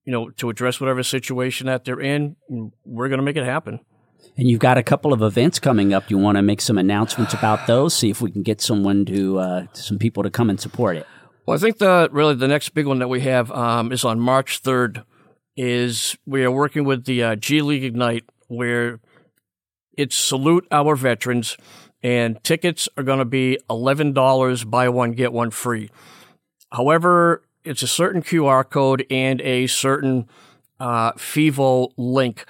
you 0.04 0.12
know, 0.12 0.30
to 0.30 0.50
address 0.50 0.80
whatever 0.80 1.02
situation 1.02 1.66
that 1.66 1.84
they're 1.84 2.00
in, 2.00 2.36
we're 2.84 3.08
going 3.08 3.18
to 3.18 3.24
make 3.24 3.36
it 3.36 3.44
happen. 3.44 3.80
And 4.40 4.48
you've 4.48 4.58
got 4.58 4.78
a 4.78 4.82
couple 4.82 5.12
of 5.12 5.20
events 5.20 5.58
coming 5.58 5.92
up. 5.92 6.10
You 6.10 6.16
want 6.16 6.36
to 6.36 6.42
make 6.42 6.62
some 6.62 6.78
announcements 6.78 7.34
about 7.34 7.66
those? 7.66 7.92
See 7.92 8.08
if 8.08 8.22
we 8.22 8.30
can 8.30 8.42
get 8.42 8.62
someone 8.62 9.04
to, 9.04 9.38
uh, 9.38 9.66
some 9.74 9.98
people 9.98 10.22
to 10.22 10.30
come 10.30 10.48
and 10.48 10.58
support 10.58 10.96
it. 10.96 11.06
Well, 11.44 11.54
I 11.54 11.60
think 11.60 11.76
the 11.76 12.08
really 12.10 12.34
the 12.34 12.48
next 12.48 12.70
big 12.70 12.86
one 12.86 13.00
that 13.00 13.08
we 13.08 13.20
have 13.20 13.52
um, 13.52 13.92
is 13.92 14.02
on 14.02 14.18
March 14.18 14.60
third. 14.60 15.04
Is 15.58 16.16
we 16.24 16.42
are 16.42 16.50
working 16.50 16.84
with 16.84 17.04
the 17.04 17.22
uh, 17.22 17.36
G 17.36 17.60
League 17.60 17.84
Ignite, 17.84 18.24
where 18.48 19.00
it's 19.98 20.16
salute 20.16 20.66
our 20.70 20.96
veterans, 20.96 21.58
and 22.02 22.42
tickets 22.42 22.88
are 22.96 23.02
going 23.02 23.18
to 23.18 23.26
be 23.26 23.58
$11, 23.68 24.70
buy 24.70 24.88
one, 24.88 25.12
get 25.12 25.34
one 25.34 25.50
free. 25.50 25.90
However, 26.72 27.42
it's 27.62 27.82
a 27.82 27.86
certain 27.86 28.22
QR 28.22 28.66
code 28.66 29.04
and 29.10 29.42
a 29.42 29.66
certain 29.66 30.30
uh, 30.78 31.12
FEVO 31.12 31.92
link. 31.98 32.46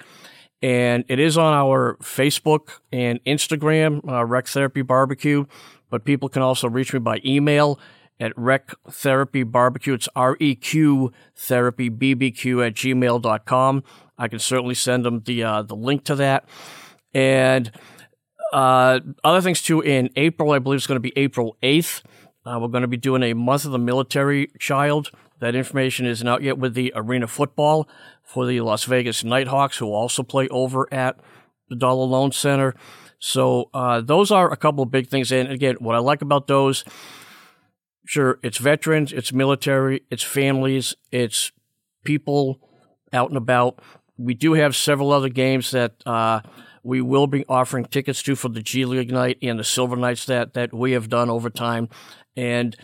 And 0.61 1.05
it 1.07 1.19
is 1.19 1.37
on 1.37 1.53
our 1.53 1.97
Facebook 2.01 2.79
and 2.91 3.23
Instagram, 3.23 4.07
uh, 4.07 4.23
Rec 4.25 4.47
Therapy 4.47 4.83
Barbecue, 4.83 5.45
but 5.89 6.05
people 6.05 6.29
can 6.29 6.43
also 6.43 6.69
reach 6.69 6.93
me 6.93 6.99
by 6.99 7.19
email 7.25 7.79
at 8.19 8.37
Rec 8.37 8.71
Therapy 8.87 9.41
Barbecue. 9.43 9.93
It's 9.93 10.07
R 10.15 10.37
E 10.39 10.53
Q 10.53 11.11
Therapy 11.35 11.89
BBQ 11.89 12.67
at 12.67 12.75
gmail.com. 12.75 13.83
I 14.17 14.27
can 14.27 14.39
certainly 14.39 14.75
send 14.75 15.03
them 15.03 15.21
the, 15.25 15.43
uh, 15.43 15.61
the 15.63 15.75
link 15.75 16.03
to 16.05 16.15
that. 16.15 16.47
And 17.13 17.71
uh, 18.53 18.99
other 19.23 19.41
things 19.41 19.61
too, 19.63 19.81
in 19.81 20.11
April, 20.15 20.51
I 20.51 20.59
believe 20.59 20.77
it's 20.77 20.87
going 20.87 20.97
to 20.97 20.99
be 20.99 21.13
April 21.15 21.57
8th. 21.63 22.03
Uh, 22.45 22.59
we're 22.61 22.67
going 22.67 22.83
to 22.83 22.87
be 22.87 22.97
doing 22.97 23.23
a 23.23 23.33
month 23.33 23.65
of 23.65 23.71
the 23.71 23.79
military 23.79 24.51
child. 24.59 25.09
That 25.39 25.55
information 25.55 26.05
isn't 26.05 26.43
yet 26.43 26.59
with 26.59 26.75
the 26.75 26.93
arena 26.95 27.27
football 27.27 27.89
for 28.31 28.45
the 28.45 28.61
Las 28.61 28.85
Vegas 28.85 29.25
Knight 29.25 29.47
Hawks, 29.47 29.77
who 29.77 29.87
also 29.87 30.23
play 30.23 30.47
over 30.47 30.87
at 30.93 31.19
the 31.69 31.75
Dollar 31.75 32.05
Loan 32.05 32.31
Center. 32.31 32.73
So 33.19 33.69
uh, 33.73 33.99
those 33.99 34.31
are 34.31 34.51
a 34.51 34.55
couple 34.55 34.83
of 34.83 34.89
big 34.89 35.07
things. 35.07 35.31
And 35.31 35.49
again, 35.49 35.75
what 35.79 35.95
I 35.95 35.99
like 35.99 36.21
about 36.21 36.47
those, 36.47 36.85
sure, 38.05 38.39
it's 38.41 38.57
veterans, 38.57 39.11
it's 39.11 39.33
military, 39.33 40.03
it's 40.09 40.23
families, 40.23 40.95
it's 41.11 41.51
people 42.05 42.61
out 43.11 43.27
and 43.27 43.37
about. 43.37 43.79
We 44.17 44.33
do 44.33 44.53
have 44.53 44.77
several 44.77 45.11
other 45.11 45.29
games 45.29 45.71
that 45.71 45.95
uh, 46.05 46.39
we 46.83 47.01
will 47.01 47.27
be 47.27 47.45
offering 47.49 47.85
tickets 47.85 48.23
to 48.23 48.35
for 48.35 48.47
the 48.47 48.61
G 48.61 48.85
League 48.85 49.09
Ignite 49.09 49.39
and 49.41 49.59
the 49.59 49.63
Silver 49.63 49.97
Knights 49.97 50.25
that 50.25 50.53
that 50.53 50.73
we 50.73 50.93
have 50.93 51.09
done 51.09 51.29
over 51.29 51.49
time. 51.49 51.89
And 52.37 52.77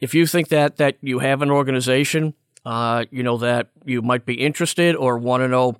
if 0.00 0.12
you 0.12 0.26
think 0.26 0.48
that 0.48 0.76
that 0.78 0.96
you 1.00 1.20
have 1.20 1.40
an 1.40 1.50
organization, 1.52 2.34
uh, 2.64 3.04
you 3.10 3.22
know 3.22 3.36
that 3.38 3.68
you 3.84 4.02
might 4.02 4.24
be 4.24 4.34
interested 4.34 4.94
or 4.94 5.18
want 5.18 5.42
to 5.42 5.48
know 5.48 5.76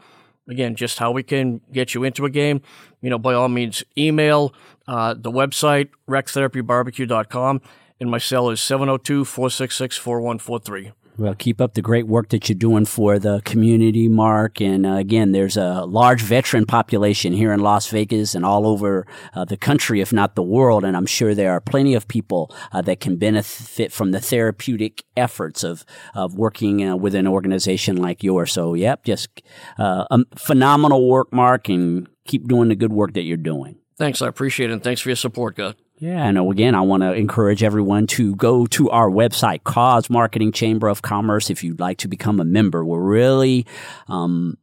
again 0.49 0.75
just 0.75 0.99
how 0.99 1.11
we 1.11 1.23
can 1.23 1.61
get 1.73 1.95
you 1.95 2.05
into 2.05 2.25
a 2.25 2.31
game, 2.31 2.63
you 3.01 3.11
know, 3.11 3.19
by 3.19 3.35
all 3.35 3.49
means, 3.49 3.85
email 3.97 4.55
uh, 4.89 5.15
the 5.15 5.31
website 5.31 5.91
rectherapybarbecue.com 6.09 7.61
and 8.01 8.11
my 8.11 8.19
cell 8.19 8.51
is 8.51 8.61
702 8.61 9.25
466 9.25 9.97
4143. 9.97 10.93
Well, 11.19 11.35
keep 11.35 11.61
up 11.61 11.75
the 11.75 11.83
great 11.83 12.07
work 12.07 12.31
that 12.31 12.49
you're 12.49 12.57
doing 12.57 12.87
for 12.87 13.19
the 13.19 13.43
community, 13.45 14.09
Mark. 14.09 14.63
And 14.63 14.87
uh, 14.87 14.95
again, 14.95 15.33
there's 15.33 15.59
a 15.59 15.85
large 15.85 16.23
veteran 16.23 16.65
population 16.65 17.35
here 17.35 17.53
in 17.53 17.61
Las 17.61 17.89
Vegas 17.89 18.35
and 18.35 18.47
all 18.47 18.67
over 18.67 19.07
uh, 19.35 19.45
the 19.45 19.59
country, 19.59 20.01
if 20.01 20.11
not 20.11 20.37
the 20.37 20.43
world. 20.43 20.85
And 20.85 20.97
I'm 20.97 21.05
sure 21.05 21.35
there 21.35 21.53
are 21.53 21.61
plenty 21.61 21.95
of 21.95 22.09
people 22.09 22.55
uh, 22.73 22.81
that 22.83 23.01
can 23.01 23.17
benefit 23.17 23.93
from 23.93 24.13
the 24.13 24.21
therapeutic 24.21 25.05
efforts 25.17 25.63
of 25.63 25.85
of 26.15 26.35
working 26.35 26.89
uh, 26.89 26.97
with 26.97 27.15
an 27.15 27.27
organization 27.27 27.97
like 27.97 28.23
yours. 28.23 28.53
So, 28.53 28.73
yep, 28.73 29.05
just 29.05 29.43
uh, 29.79 30.07
um, 30.11 30.25
phenomenal 30.35 31.07
work, 31.07 31.31
Mark, 31.31 31.69
and 31.69 32.09
keep 32.25 32.49
doing 32.49 32.69
the 32.69 32.77
good 32.77 32.93
work 32.93 33.13
that 33.15 33.23
you're 33.23 33.37
doing. 33.37 33.77
Thanks, 33.99 34.23
I 34.23 34.29
appreciate 34.29 34.71
it. 34.71 34.73
And 34.73 34.83
thanks 34.83 35.03
for 35.03 35.11
your 35.11 35.17
support, 35.17 35.57
God. 35.57 35.77
Yeah, 36.03 36.27
and 36.27 36.37
again, 36.37 36.75
I 36.75 36.81
want 36.81 37.05
to 37.05 37.13
encourage 37.13 37.63
everyone 37.63 38.09
to 38.09 38.35
go 38.35 38.67
to 38.67 38.91
our 38.91 39.09
website, 39.09 39.63
Cause 39.63 40.11
Marketing 40.11 40.51
Chamber 40.51 40.89
of 40.89 41.01
Commerce, 41.01 41.49
if 41.49 41.63
you'd 41.63 41.79
like 41.79 41.99
to 41.99 42.09
become 42.09 42.41
a 42.41 42.45
member. 42.45 42.85
We're 42.85 43.01
really 43.01 43.67
um, 44.09 44.59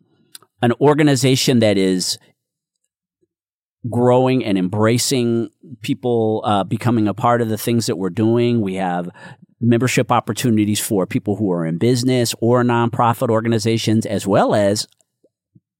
an 0.61 0.73
organization 0.81 1.59
that 1.59 1.77
is 1.77 2.17
growing 3.89 4.43
and 4.43 4.57
embracing 4.57 5.51
people 5.81 6.41
uh, 6.43 6.65
becoming 6.65 7.07
a 7.07 7.13
part 7.13 7.41
of 7.41 7.47
the 7.47 7.57
things 7.57 7.85
that 7.85 7.95
we're 7.95 8.09
doing. 8.09 8.59
We 8.59 8.73
have 8.73 9.09
membership 9.61 10.11
opportunities 10.11 10.81
for 10.81 11.07
people 11.07 11.37
who 11.37 11.53
are 11.53 11.65
in 11.65 11.77
business 11.77 12.35
or 12.41 12.63
nonprofit 12.63 13.29
organizations, 13.29 14.05
as 14.05 14.27
well 14.27 14.53
as 14.53 14.89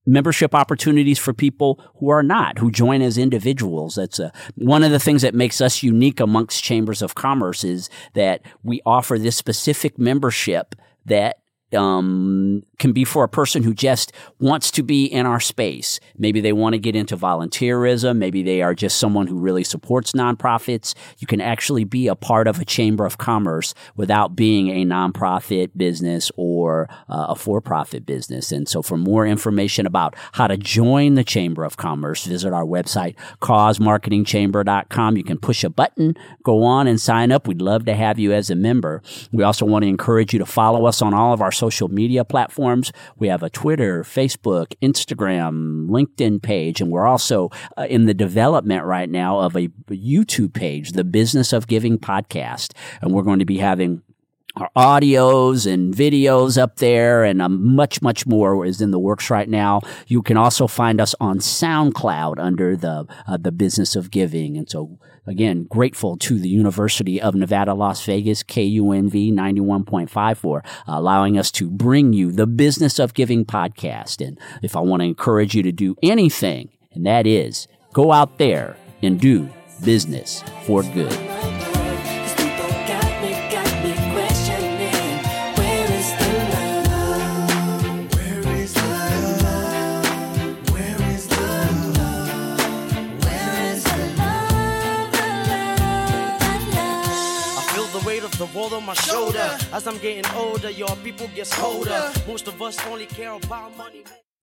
membership 0.10 0.56
opportunities 0.56 1.20
for 1.20 1.34
people 1.34 1.80
who 1.98 2.10
are 2.10 2.24
not, 2.24 2.58
who 2.60 2.72
join 2.72 3.02
as 3.02 3.18
individuals. 3.18 3.96
That's 3.96 4.20
a, 4.20 4.32
one 4.56 4.84
of 4.84 4.92
the 4.92 5.00
things 5.00 5.22
that 5.22 5.36
makes 5.36 5.62
us 5.62 5.84
unique 5.84 6.20
amongst 6.20 6.64
chambers 6.64 7.02
of 7.02 7.16
commerce 7.16 7.64
is 7.64 7.90
that 8.14 8.42
we 8.64 8.82
offer 8.86 9.18
this 9.18 9.38
specific 9.38 9.98
membership 10.00 10.76
that 11.06 11.39
um, 11.76 12.64
can 12.78 12.92
be 12.92 13.04
for 13.04 13.24
a 13.24 13.30
person 13.30 13.64
who 13.64 13.74
just 13.74 14.12
wants 14.40 14.72
to 14.72 14.84
be 14.84 15.06
in 15.06 15.26
our 15.26 15.40
space. 15.40 16.00
Maybe 16.18 16.42
they 16.42 16.54
want 16.54 16.74
to 16.74 16.80
get 16.80 16.96
into 16.96 17.16
volunteerism. 17.18 18.18
Maybe 18.18 18.42
they 18.42 18.62
are 18.62 18.74
just 18.74 18.98
someone 18.98 19.28
who 19.28 19.38
really 19.38 19.64
supports 19.64 20.14
nonprofits. 20.14 20.96
You 21.20 21.28
can 21.28 21.42
actually 21.42 21.84
be 21.84 22.08
a 22.08 22.16
part 22.16 22.48
of 22.48 22.60
a 22.60 22.66
chamber 22.66 23.06
of 23.06 23.18
commerce 23.18 23.74
without 23.96 24.36
being 24.36 24.70
a 24.70 24.86
nonprofit 24.86 25.72
business 25.76 26.32
or 26.36 26.88
uh, 27.10 27.28
a 27.30 27.36
for-profit 27.36 28.06
business. 28.06 28.52
And 28.52 28.68
so 28.68 28.82
for 28.82 28.98
more 28.98 29.28
information 29.28 29.86
about 29.86 30.16
how 30.34 30.48
to 30.48 30.58
join 30.58 31.16
the 31.16 31.24
chamber 31.24 31.64
of 31.64 31.78
commerce, 31.78 32.26
visit 32.26 32.54
our 32.54 32.66
website, 32.66 33.16
causemarketingchamber.com. 33.42 35.18
You 35.18 35.24
can 35.24 35.38
push 35.38 35.64
a 35.64 35.70
button, 35.70 36.16
go 36.44 36.64
on 36.64 36.88
and 36.88 37.00
sign 37.00 37.32
up. 37.32 37.48
We'd 37.48 37.62
love 37.62 37.86
to 37.86 37.96
have 37.96 38.18
you 38.20 38.34
as 38.34 38.50
a 38.50 38.56
member. 38.56 39.02
We 39.32 39.44
also 39.44 39.66
want 39.66 39.84
to 39.84 39.90
encourage 39.90 40.34
you 40.34 40.40
to 40.40 40.46
follow 40.46 40.86
us 40.86 41.02
on 41.02 41.14
all 41.14 41.34
of 41.34 41.42
our 41.42 41.52
social 41.60 41.90
media 41.90 42.24
platforms. 42.24 42.92
We 43.18 43.28
have 43.28 43.44
a 43.44 43.50
Twitter, 43.50 44.04
Facebook, 44.04 44.74
Instagram, 44.82 45.90
LinkedIn 45.90 46.42
page, 46.42 46.82
and 46.82 46.90
we're 46.90 47.08
also 47.08 47.50
uh, 47.78 47.88
in 47.90 48.06
the 48.06 48.14
development 48.14 48.86
right 48.86 49.10
now 49.10 49.40
of 49.40 49.56
a 49.56 49.68
YouTube 49.90 50.54
page, 50.54 50.94
the 50.94 51.04
Business 51.04 51.52
of 51.54 51.68
Giving 51.68 52.00
podcast. 52.00 52.74
And 53.02 53.14
we're 53.14 53.24
going 53.24 53.40
to 53.40 53.46
be 53.46 53.58
having 53.58 54.02
our 54.56 54.70
audios 54.76 55.72
and 55.72 55.94
videos 55.94 56.58
up 56.58 56.78
there 56.78 57.24
and 57.24 57.42
um, 57.42 57.76
much, 57.76 58.02
much 58.02 58.26
more 58.26 58.66
is 58.66 58.82
in 58.82 58.92
the 58.92 59.00
works 59.00 59.30
right 59.30 59.48
now. 59.48 59.82
You 60.08 60.22
can 60.22 60.38
also 60.38 60.68
find 60.68 61.00
us 61.00 61.16
on 61.20 61.40
SoundCloud 61.40 62.40
under 62.40 62.76
the, 62.76 63.08
uh, 63.28 63.38
the 63.38 63.52
business 63.52 63.96
of 63.96 64.12
giving. 64.12 64.58
And 64.58 64.70
so 64.70 64.98
again, 65.28 65.66
grateful 65.70 66.18
to 66.18 66.40
the 66.40 66.50
University 66.50 67.22
of 67.22 67.36
Nevada, 67.36 67.74
Las 67.74 68.04
Vegas, 68.06 68.44
KUNV 68.44 69.32
91.5 69.34 70.38
for 70.38 70.64
allowing 70.88 71.38
us 71.38 71.52
to 71.52 71.70
bring 71.70 72.14
you 72.14 72.32
the 72.32 72.48
business 72.48 73.00
of 73.00 73.14
giving 73.14 73.46
podcast. 73.46 74.26
And 74.26 74.40
if 74.64 74.76
I 74.76 74.82
want 74.82 75.02
to 75.02 75.06
encourage 75.06 75.56
you 75.56 75.64
to 75.64 75.72
do 75.72 75.96
anything, 76.02 76.70
and 76.92 77.06
that 77.06 77.28
is 77.28 77.68
go 77.94 78.12
out 78.12 78.38
there 78.38 78.76
and 79.02 79.20
do 79.20 79.50
business 79.84 80.44
for 80.66 80.84
good. 80.84 81.39
World 98.60 98.74
on 98.74 98.86
my 98.86 98.94
shoulder. 98.94 99.58
As 99.72 99.88
I'm 99.88 99.98
getting 100.00 100.30
older, 100.34 100.70
y'all 100.70 100.96
people 100.98 101.30
get 101.36 101.50
colder. 101.52 102.12
Most 102.28 102.48
of 102.48 102.62
us 102.62 102.78
only 102.88 103.06
care 103.06 103.32
about 103.32 103.76
money. 103.78 104.04